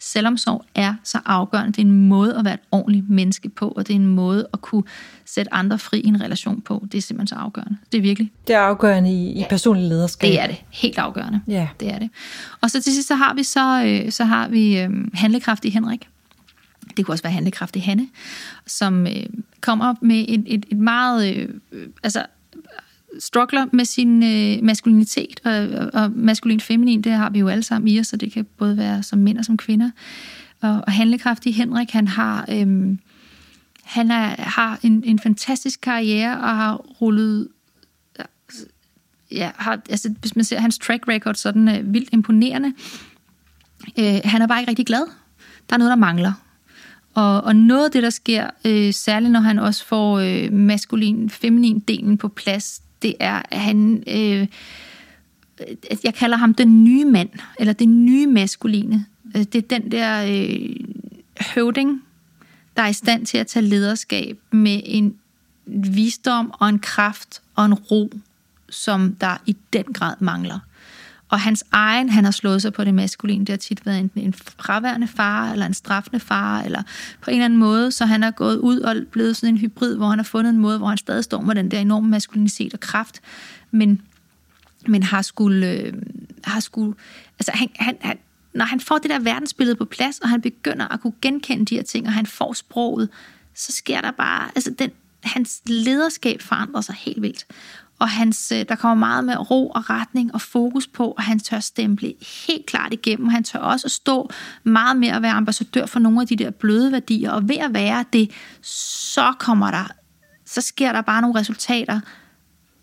[0.02, 1.72] selvomsorg er så afgørende.
[1.72, 4.48] Det er en måde at være et ordentligt menneske på, og det er en måde
[4.54, 4.84] at kunne
[5.26, 6.86] sætte andre fri i en relation på.
[6.92, 7.78] Det er simpelthen så afgørende.
[7.92, 8.32] Det er virkelig.
[8.48, 10.28] Det er afgørende i, i personlig lederskab.
[10.28, 10.64] Det er det.
[10.70, 11.42] Helt afgørende.
[11.48, 11.68] Ja.
[11.80, 12.10] Det er det.
[12.62, 16.08] Og så til sidst, så har vi så, øh, så har vi øh, handlekraftig Henrik.
[16.98, 18.08] Det kunne også være handlekraftig Hanne,
[18.68, 19.26] som øh,
[19.62, 21.36] kommer med et, et, et meget...
[21.72, 22.26] Øh, altså,
[23.20, 27.88] struggler med sin øh, maskulinitet, og, og maskulin feminin, det har vi jo alle sammen
[27.88, 29.92] i os, så det kan både være som mænd og som kvinder.
[30.62, 32.98] Og, og handlekraftig Henrik, han har, øh,
[33.84, 37.48] han er, har en, en fantastisk karriere og har rullet
[39.32, 42.74] ja, har, altså, hvis man ser hans track record, så er den øh, vildt imponerende.
[44.00, 45.04] Øh, han er bare ikke rigtig glad.
[45.70, 46.34] Der er noget, der mangler.
[47.14, 51.80] Og, og noget af det, der sker, øh, særligt når han også får øh, maskulin-feminin
[51.88, 54.04] delen på plads, det er, at han...
[54.08, 54.48] Øh,
[56.04, 57.30] jeg kalder ham den nye mand,
[57.60, 59.06] eller det nye maskuline.
[59.36, 60.76] Øh, det er den der øh,
[61.56, 62.04] høvding,
[62.78, 65.16] der er i stand til at tage lederskab med en
[65.66, 68.12] visdom og en kraft og en ro,
[68.70, 70.60] som der i den grad mangler.
[71.32, 74.22] Og hans egen, han har slået sig på det maskuline, det har tit været enten
[74.22, 76.84] en fraværende far, eller en straffende far, eller
[77.22, 79.96] på en eller anden måde, så han er gået ud og blevet sådan en hybrid,
[79.96, 82.74] hvor han har fundet en måde, hvor han stadig står med den der enorme maskulinitet
[82.74, 83.22] og kraft,
[83.72, 84.02] men,
[84.88, 85.94] men har skulle, øh,
[86.44, 86.94] har skulle
[87.40, 88.18] altså han, han, han,
[88.54, 91.76] når han får det der verdensbillede på plads, og han begynder at kunne genkende de
[91.76, 93.10] her ting, og han får sproget,
[93.56, 94.92] så sker der bare, altså den,
[95.24, 97.46] hans lederskab forandrer sig helt vildt
[98.02, 101.40] og hans, øh, der kommer meget med ro og retning og fokus på, og han
[101.40, 102.14] tør stemple
[102.48, 103.28] helt klart igennem.
[103.28, 104.30] Han tør også at stå
[104.64, 107.74] meget mere at være ambassadør for nogle af de der bløde værdier, og ved at
[107.74, 108.32] være det,
[108.62, 109.92] så kommer der,
[110.46, 112.00] så sker der bare nogle resultater,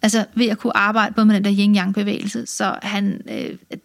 [0.03, 3.79] altså ved at kunne arbejde både med den der yin-yang-bevægelse, så han, øh,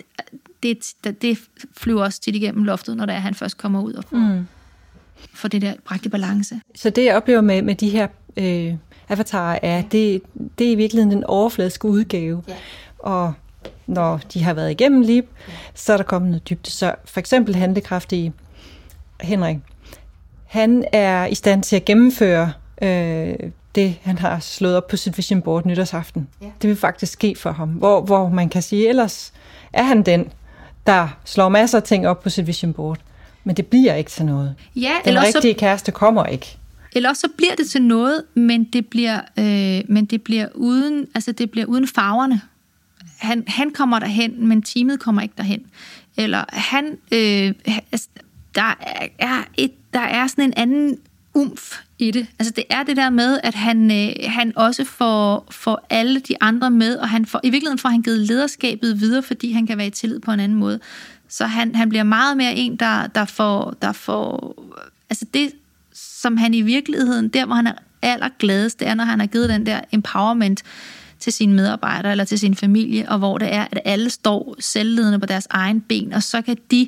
[0.64, 1.40] det, det
[1.78, 4.48] flyver også tit igennem loftet, når det er, han først kommer ud og får, mm.
[5.34, 6.62] får det der bragt i balance.
[6.76, 8.08] Så det jeg oplever med, med de her
[8.38, 8.76] øh,
[9.10, 10.22] Avatar er, det,
[10.60, 12.44] det er i virkeligheden den overfladiske udgave.
[12.48, 12.54] Ja.
[13.00, 13.34] Og
[13.88, 15.24] når de har været igennem lige,
[15.74, 16.72] så er der kommet noget dybde.
[16.72, 18.34] Så for eksempel handlekraftige
[19.22, 19.58] Henrik,
[20.46, 23.36] han er i stand til at gennemføre øh,
[23.76, 26.28] det, han har slået op på sit vision board nytårsaften.
[26.42, 26.48] Ja.
[26.62, 27.70] Det vil faktisk ske for ham.
[27.70, 29.34] Hvor, hvor man kan sige, ellers
[29.74, 30.32] er han den,
[30.88, 33.00] der slår masser af ting op på sit vision board.
[33.44, 34.56] Men det bliver ikke til noget.
[34.76, 35.60] Ja, den rigtige så...
[35.60, 36.58] kæreste kommer ikke.
[36.96, 41.08] Eller også så bliver det til noget, men det bliver, øh, men det bliver uden,
[41.16, 42.42] altså det bliver uden farverne.
[43.18, 45.66] Han, han kommer derhen, men teamet kommer ikke derhen.
[46.18, 47.54] Eller han, øh,
[47.92, 48.08] altså,
[48.56, 48.74] der
[49.20, 50.98] er et, der er sådan en anden
[51.34, 52.28] umf i det.
[52.40, 56.36] Altså det er det der med, at han, øh, han også får, får alle de
[56.42, 59.78] andre med, og han får, i virkeligheden får han givet lederskabet videre, fordi han kan
[59.78, 60.80] være i tillid på en anden måde.
[61.30, 64.56] Så han, han bliver meget mere en, der, der får, der får
[65.10, 65.52] altså det,
[66.24, 69.50] som han i virkeligheden, der hvor han er allergladest, det er, når han har givet
[69.50, 70.64] den der empowerment
[71.20, 75.20] til sine medarbejdere eller til sin familie, og hvor det er, at alle står selvledende
[75.20, 76.88] på deres egen ben, og så kan de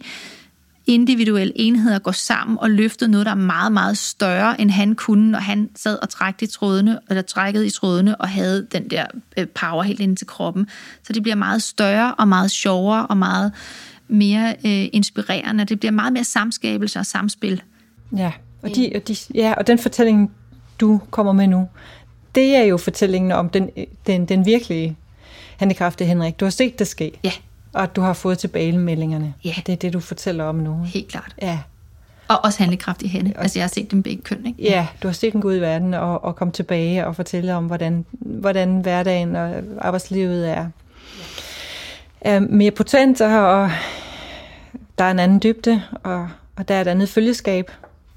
[0.87, 5.31] individuelle enheder gå sammen og løfte noget, der er meget, meget større, end han kunne,
[5.31, 9.05] når han sad og trækkede i trådene, eller trækkede i trådene, og havde den der
[9.37, 10.67] øh, power helt ind til kroppen.
[11.03, 13.51] Så det bliver meget større, og meget sjovere, og meget
[14.07, 15.65] mere øh, inspirerende.
[15.65, 17.61] Det bliver meget mere samskabelse og samspil.
[18.17, 18.31] Ja,
[18.65, 20.31] og, de, og, de, ja, og den fortælling,
[20.79, 21.67] du kommer med nu,
[22.35, 23.69] det er jo fortællingen om den,
[24.07, 24.95] den, den virkelige
[25.57, 26.39] handicrafte Henrik.
[26.39, 27.11] Du har set det ske.
[27.23, 27.31] Ja.
[27.73, 29.33] Og du har fået tilbagemeldingerne.
[29.43, 29.53] Ja.
[29.65, 30.83] Det er det, du fortæller om nu.
[30.83, 31.35] Helt klart.
[31.41, 31.59] Ja.
[32.27, 33.33] Og også handlekraftig hende.
[33.35, 34.63] Altså, jeg har set dem begge køn, ikke?
[34.63, 37.55] Ja, du har set den gå ud i verden og, og komme tilbage og fortælle
[37.55, 40.67] om, hvordan, hvordan hverdagen og arbejdslivet er,
[42.21, 43.71] er mere potent, og
[44.97, 47.71] der er en anden dybde, og, og der er et andet følgeskab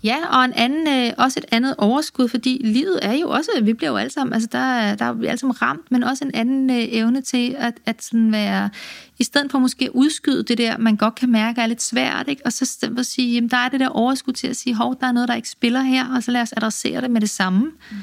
[0.04, 3.72] Ja, og en anden, øh, også et andet overskud, fordi livet er jo også, vi
[3.72, 6.24] bliver jo alle sammen, altså der, er- der er vi alle sammen ramt, men også
[6.24, 8.70] en anden øh, evne til at, at sådan være,
[9.18, 12.28] i stedet for måske at udskyde det der, man godt kan mærke er lidt svært,
[12.28, 12.42] ikke?
[12.44, 14.96] og så for at sige, jamen der er det der overskud til at sige, hov,
[15.00, 17.30] der er noget, der ikke spiller her, og så lad os adressere det med det
[17.30, 17.60] samme.
[17.90, 17.96] Mm.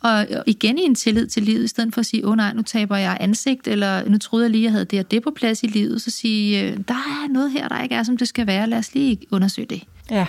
[0.00, 2.36] Og og igen i en tillid til livet, i stedet for at sige, åh oh,
[2.36, 5.22] nej, nu taber jeg ansigt, eller nu troede jeg lige, jeg havde det og det
[5.22, 8.16] på plads i livet, så sige, øh, der er noget her, der ikke er, som
[8.16, 9.82] det skal være, lad os lige undersøge det.
[10.10, 10.26] Ja,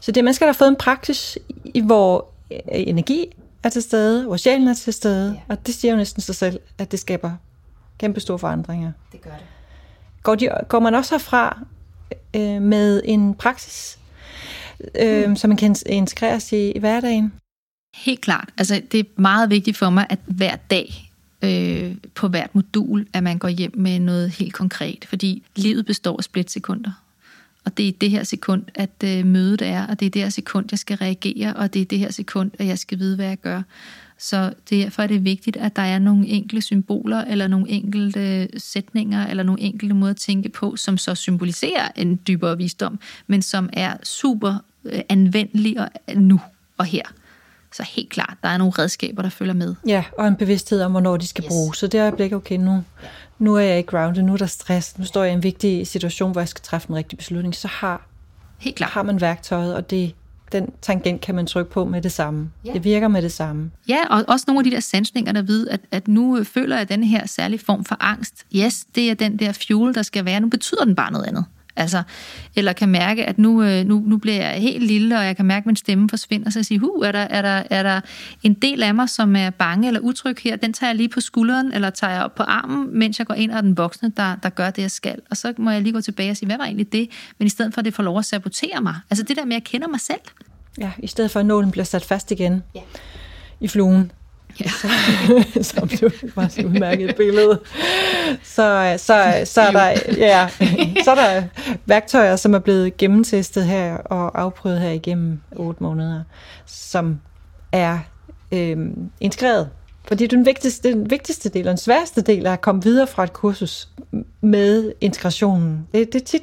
[0.00, 3.26] så det er mennesker, der har fået en praksis, i hvor øh, energi
[3.62, 5.54] er til stede, hvor sjælen er til stede, ja.
[5.54, 7.32] og det siger jo næsten sig selv, at det skaber
[7.98, 8.92] kæmpe store forandringer.
[9.12, 9.46] Det gør det.
[10.22, 11.58] Går, de, går man også herfra
[12.36, 13.98] øh, med en praksis,
[15.00, 15.36] øh, mm.
[15.36, 17.32] som man kan integreres i, i hverdagen?
[17.96, 18.48] Helt klart.
[18.58, 21.12] Altså, det er meget vigtigt for mig, at hver dag
[21.42, 25.04] øh, på hvert modul, at man går hjem med noget helt konkret.
[25.08, 26.90] Fordi livet består af splitsekunder.
[27.66, 30.22] Og det er i det her sekund, at øh, mødet er, og det er det
[30.22, 33.16] her sekund, jeg skal reagere, og det er det her sekund, at jeg skal vide,
[33.16, 33.62] hvad jeg gør.
[34.18, 39.26] Så derfor er det vigtigt, at der er nogle enkelte symboler, eller nogle enkelte sætninger,
[39.26, 43.70] eller nogle enkelte måder at tænke på, som så symboliserer en dybere visdom, men som
[43.72, 44.54] er super
[44.84, 46.40] øh, anvendelig og nu
[46.78, 47.02] og her.
[47.72, 49.74] Så helt klart, der er nogle redskaber, der følger med.
[49.86, 51.48] Ja, og en bevidsthed om, hvornår de skal yes.
[51.48, 51.78] bruges.
[51.78, 52.84] Så det øjeblik, okay, nu,
[53.38, 55.86] nu er jeg ikke grounded, nu er der stress, nu står jeg i en vigtig
[55.86, 58.06] situation, hvor jeg skal træffe en rigtig beslutning, så har,
[58.58, 58.90] Helt klart.
[58.90, 60.14] har man værktøjet, og det,
[60.52, 62.50] den tangent kan man trykke på med det samme.
[62.64, 62.72] Ja.
[62.72, 63.70] Det virker med det samme.
[63.88, 66.76] Ja, og også nogle af de der sansninger, der ved, at, at nu øh, føler
[66.76, 68.34] jeg den her særlige form for angst.
[68.56, 70.40] Yes, det er den der fuel, der skal være.
[70.40, 71.44] Nu betyder den bare noget andet.
[71.76, 72.02] Altså,
[72.56, 75.44] eller kan mærke, at nu, øh, nu, nu bliver jeg helt lille, og jeg kan
[75.44, 78.00] mærke, at min stemme forsvinder, så jeg siger, hu, er der, er, der, er der
[78.42, 81.20] en del af mig, som er bange eller utryg her, den tager jeg lige på
[81.20, 84.36] skulderen, eller tager jeg op på armen, mens jeg går ind og den voksne, der,
[84.42, 85.16] der gør det, jeg skal.
[85.30, 87.08] Og så må jeg lige gå tilbage og sige, hvad var egentlig det?
[87.38, 88.94] Men i stedet for, at det får lov at sabotere mig.
[89.10, 90.20] Altså det der med, at jeg kender mig selv.
[90.78, 92.80] Ja, i stedet for at nålen bliver sat fast igen Ja.
[93.60, 94.12] i fluen.
[94.60, 94.70] Ja.
[95.62, 97.60] som du var så udmærket billede.
[98.42, 100.48] Så, så, så, er der, ja,
[101.04, 101.42] så er der
[101.86, 106.22] værktøjer, som er blevet gennemtestet her og afprøvet her igennem otte måneder,
[106.66, 107.20] som
[107.72, 107.98] er
[108.52, 109.68] øhm, integreret.
[110.04, 113.24] Fordi den vigtigste, den vigtigste del og den sværeste del er at komme videre fra
[113.24, 113.88] et kursus
[114.40, 115.86] med integrationen.
[115.92, 116.42] Det, det er tit,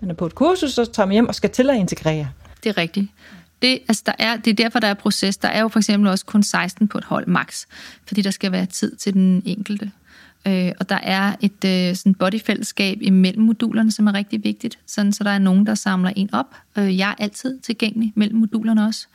[0.00, 2.28] man er på et kursus, så tager man hjem og skal til at integrere.
[2.64, 3.06] Det er rigtigt.
[3.64, 5.36] Det, altså der er, det er derfor, der er proces.
[5.36, 7.66] Der er jo for eksempel også kun 16 på et hold max,
[8.06, 9.90] fordi der skal være tid til den enkelte.
[10.46, 15.12] Øh, og der er et øh, sådan bodyfællesskab imellem modulerne, som er rigtig vigtigt, sådan,
[15.12, 16.56] så der er nogen, der samler en op.
[16.78, 19.06] Øh, jeg er altid tilgængelig mellem modulerne også.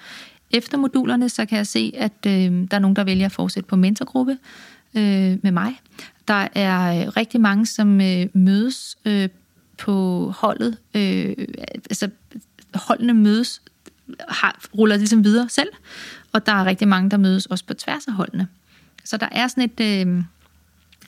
[0.52, 2.32] Efter modulerne, så kan jeg se, at øh,
[2.72, 4.38] der er nogen, der vælger at fortsætte på mentorgruppe
[4.95, 5.82] øh, med mig.
[6.28, 9.30] Der er øh, rigtig mange, som øh, mødes øh,
[9.78, 10.78] på holdet.
[10.95, 11.36] Øh,
[11.89, 12.10] altså,
[12.74, 13.62] holdene mødes
[14.30, 15.70] har, ruller ligesom videre selv,
[16.34, 18.47] og der er rigtig mange, der mødes også på tværs af holdene.
[19.03, 20.24] Så der er sådan et, øh,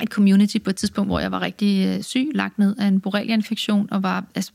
[0.02, 3.00] et community på et tidspunkt, hvor jeg var rigtig øh, syg, lagt ned af en
[3.00, 4.52] borrelia-infektion, og var altså,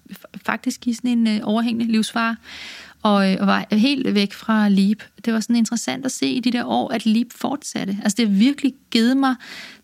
[0.46, 2.36] faktisk i sådan en øh, overhængende livsfare,
[3.02, 5.02] og, øh, og var helt væk fra LEAP.
[5.24, 7.98] Det var sådan interessant at se i de der år, at LEAP fortsatte.
[8.02, 9.34] Altså det har virkelig givet mig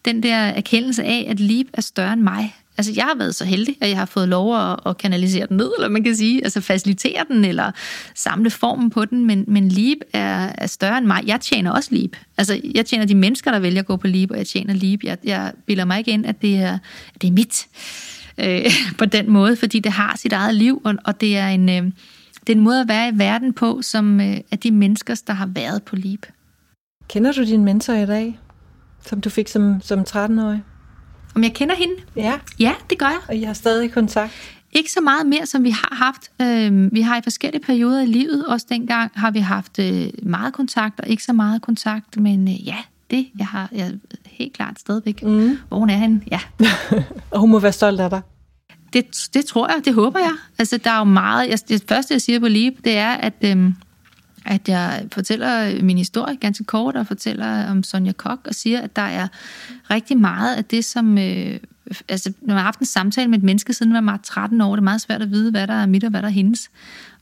[0.04, 2.54] den der erkendelse af, at LEAP er større end mig.
[2.78, 5.56] Altså, jeg har været så heldig, at jeg har fået lov at, at kanalisere den
[5.56, 7.70] ned, eller man kan sige, altså facilitere den, eller
[8.14, 11.22] samle formen på den, men, men Leap er, er større end mig.
[11.26, 12.10] Jeg tjener også Leap.
[12.38, 15.00] Altså, jeg tjener de mennesker, der vælger at gå på Leap, og jeg tjener Leap.
[15.02, 16.78] Jeg, jeg bilder mig ikke ind, at det er,
[17.14, 17.66] at det er mit
[18.38, 21.68] øh, på den måde, fordi det har sit eget liv, og, og det er en...
[21.68, 21.92] Øh,
[22.46, 25.32] det er en måde at være i verden på, som øh, er de mennesker, der
[25.32, 26.26] har været på Leap.
[27.08, 28.38] Kender du din mentor i dag,
[29.06, 30.62] som du fik som, som 13-årig?
[31.34, 31.94] Om jeg kender hende?
[32.16, 33.18] Ja, Ja, det gør jeg.
[33.28, 34.32] og I har stadig kontakt?
[34.72, 36.30] Ikke så meget mere, som vi har haft.
[36.42, 40.52] Øh, vi har i forskellige perioder i livet, også dengang har vi haft øh, meget
[40.54, 42.76] kontakt og ikke så meget kontakt, men øh, ja,
[43.10, 43.92] det jeg har jeg
[44.26, 45.22] helt klart stadigvæk.
[45.22, 45.58] Mm.
[45.68, 46.40] Hvor hun er henne, ja.
[47.30, 48.20] Og hun må være stolt af dig.
[48.92, 50.32] Det, det tror jeg, det håber jeg.
[50.58, 51.48] Altså, der er jo meget...
[51.48, 53.74] Jeg, det første, jeg siger på Leap, det er, at, øhm,
[54.44, 58.96] at jeg fortæller min historie ganske kort, og fortæller om Sonja Kok, og siger, at
[58.96, 59.28] der er
[59.90, 61.18] rigtig meget af det, som...
[61.18, 61.58] Øh,
[62.08, 64.70] altså, når man har haft en samtale med et menneske, siden man var 13 år,
[64.76, 66.70] det er meget svært at vide, hvad der er mit, og hvad der er hendes.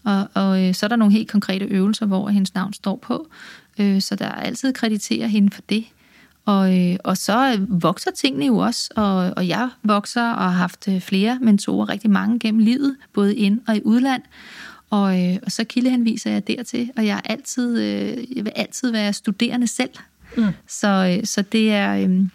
[0.04, 3.28] Og, og øh, så er der nogle helt konkrete øvelser, hvor hendes navn står på.
[3.78, 5.84] Øh, så der er altid krediterer hende for det.
[6.44, 10.58] Og, øh, og så øh, vokser tingene jo også, og, og jeg vokser og har
[10.58, 14.22] haft øh, flere mentorer, rigtig mange gennem livet, både ind og i udland.
[14.90, 18.90] Og, øh, og så kildehenviser jeg dertil, og jeg, er altid, øh, jeg vil altid
[18.90, 19.90] være studerende selv.
[20.36, 20.44] Mm.
[20.66, 21.96] Så, øh, så det er...
[21.96, 22.26] Øh,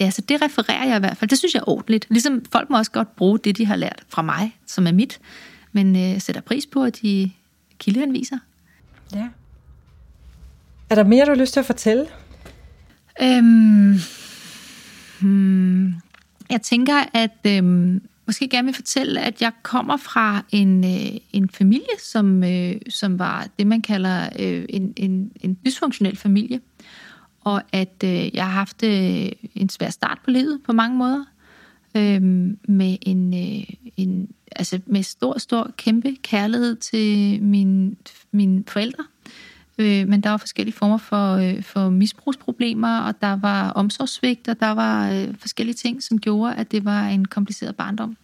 [0.00, 1.30] ja, så det refererer jeg i hvert fald.
[1.30, 2.06] Det synes jeg er ordentligt.
[2.10, 5.20] Ligesom folk må også godt bruge det, de har lært fra mig, som er mit.
[5.72, 7.30] Men øh, sætter pris på, at de
[7.78, 8.38] kildeanviser.
[9.14, 9.28] Ja.
[10.90, 12.06] Er der mere, du har lyst til at fortælle?
[13.22, 13.98] Øhm,
[15.20, 15.94] hmm,
[16.50, 21.48] jeg tænker, at øhm, måske gerne vil fortælle, at jeg kommer fra en, øh, en
[21.48, 26.60] familie, som, øh, som var det, man kalder øh, en, en, en dysfunktionel familie.
[27.40, 31.24] Og at øh, jeg har haft øh, en svær start på livet på mange måder.
[31.96, 32.22] Øh,
[32.68, 33.64] med en, øh,
[33.96, 37.96] en altså med stor, stor, kæmpe kærlighed til min,
[38.32, 39.04] mine forældre.
[39.82, 44.60] Øh, men der var forskellige former for, øh, for misbrugsproblemer, og der var omsorgssvigt, og
[44.60, 48.16] der var øh, forskellige ting, som gjorde, at det var en kompliceret barndom.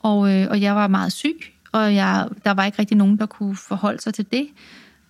[0.00, 1.40] Og, øh, og jeg var meget syg,
[1.72, 4.48] og jeg, der var ikke rigtig nogen, der kunne forholde sig til det.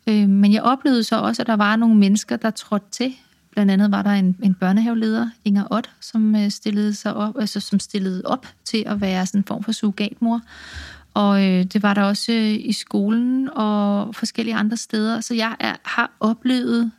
[0.06, 3.14] Øh, men jeg oplevede så også, at der var nogle mennesker, der trådte til.
[3.50, 7.60] Blandt andet var der en, en børnehaveleder, Inger Ott, som øh, stillede sig op, altså,
[7.60, 10.40] som stillede op til at være sådan en form for surrogatmor.
[11.14, 15.20] Og øh, det var der også øh, i skolen og forskellige andre steder.
[15.20, 16.90] Så jeg er, har oplevet,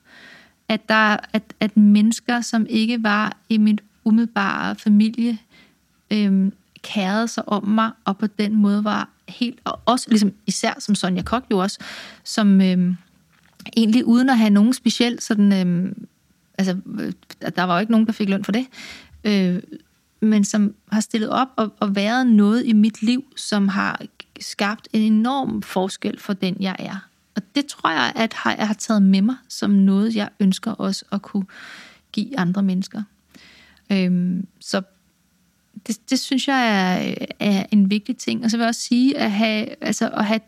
[0.69, 5.37] at, der, at, at mennesker, som ikke var i mit umiddelbare familie,
[6.11, 6.51] øh,
[6.81, 10.95] kærede sig om mig, og på den måde var helt, og også ligesom især som
[10.95, 11.79] Sonja Kok jo også,
[12.23, 12.93] som øh,
[13.77, 16.07] egentlig uden at have nogen speciel sådan, øhm,
[16.57, 18.65] altså, øh, altså der var jo ikke nogen, der fik løn for det,
[19.23, 19.61] øh,
[20.19, 24.01] men som har stillet op og, og været noget i mit liv, som har
[24.39, 27.09] skabt en enorm forskel for den, jeg er.
[27.35, 30.71] Og det tror jeg, at har, jeg har taget med mig som noget, jeg ønsker
[30.71, 31.45] også at kunne
[32.11, 33.03] give andre mennesker.
[33.91, 34.81] Øhm, så
[35.87, 38.43] det, det synes jeg er, er en vigtig ting.
[38.43, 40.39] Og så vil jeg også sige, at have, altså at have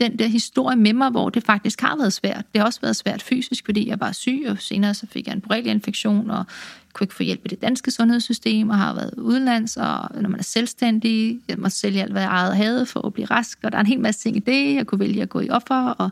[0.00, 2.44] den der historie med mig, hvor det faktisk har været svært.
[2.52, 5.32] Det har også været svært fysisk, fordi jeg var syg, og senere så fik jeg
[5.32, 6.44] en borrelia-infektion, og
[6.92, 10.40] kunne ikke få hjælp i det danske sundhedssystem, og har været udenlands, og når man
[10.40, 13.72] er selvstændig, jeg må sælge alt, hvad jeg ejede havde for at blive rask, og
[13.72, 15.88] der er en hel masse ting i det, jeg kunne vælge at gå i offer,
[15.88, 16.10] og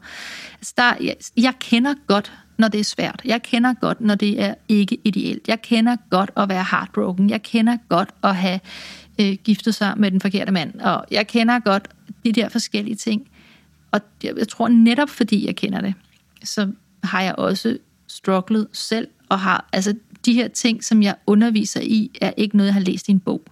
[0.54, 3.22] altså der, jeg, jeg kender godt når det er svært.
[3.24, 5.48] Jeg kender godt, når det er ikke ideelt.
[5.48, 7.30] Jeg kender godt at være heartbroken.
[7.30, 8.60] Jeg kender godt at have
[9.20, 10.80] øh, giftet sig med den forkerte mand.
[10.80, 11.88] Og jeg kender godt
[12.24, 13.28] de der forskellige ting.
[13.94, 15.94] Og jeg, jeg tror netop fordi jeg kender det,
[16.44, 16.72] så
[17.04, 22.10] har jeg også strugglet selv og har, altså de her ting, som jeg underviser i,
[22.20, 23.42] er ikke noget, jeg har læst i en bog.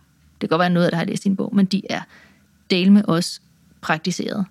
[0.40, 2.00] Det kan godt være noget, der har læst i en bog, men de er
[2.70, 3.42] del med os
[3.80, 4.46] praktiseret.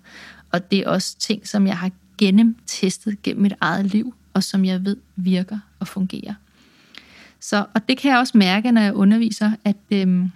[0.52, 4.64] Og det er også ting, som jeg har gennemtestet gennem mit eget liv, og som
[4.64, 6.34] jeg ved virker og fungerer.
[7.40, 10.30] Så, og det kan jeg også mærke, når jeg underviser, at øhm,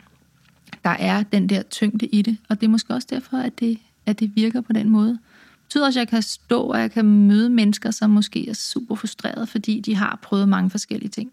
[0.84, 3.78] der er den der tyngde i det, og det er måske også derfor, at det,
[4.06, 5.18] at det virker på den måde.
[5.66, 8.94] Betyder også, at jeg kan stå, og jeg kan møde mennesker, som måske er super
[8.94, 11.32] frustrerede, fordi de har prøvet mange forskellige ting.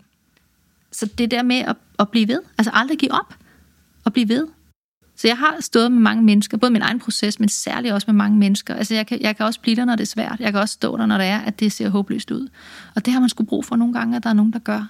[0.91, 3.36] Så det der med at, at blive ved, altså aldrig give op,
[4.05, 4.47] og blive ved,
[5.15, 8.15] så jeg har stået med mange mennesker, både min egen proces, men særligt også med
[8.15, 8.75] mange mennesker.
[8.75, 10.39] Altså jeg kan, jeg kan også blive der, når det er svært.
[10.39, 12.47] Jeg kan også stå der, når det er, at det ser håbløst ud.
[12.95, 14.88] Og det har man sgu brug for nogle gange, at der er nogen, der gør.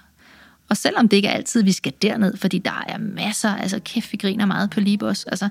[0.70, 4.12] Og selvom det ikke er altid, vi skal derned, fordi der er masser, altså kæft,
[4.12, 5.50] vi griner meget på Libos, altså,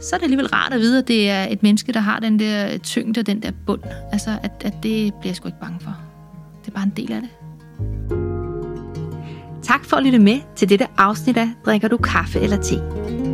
[0.00, 2.38] så er det alligevel rart at vide, at det er et menneske, der har den
[2.38, 3.82] der tyngde, den der bund.
[4.12, 5.96] Altså, at, at det bliver jeg sgu ikke bange for.
[6.64, 7.30] Det er bare en del af det.
[9.62, 13.25] Tak for at lytte med til dette afsnit af Drikker du kaffe eller te?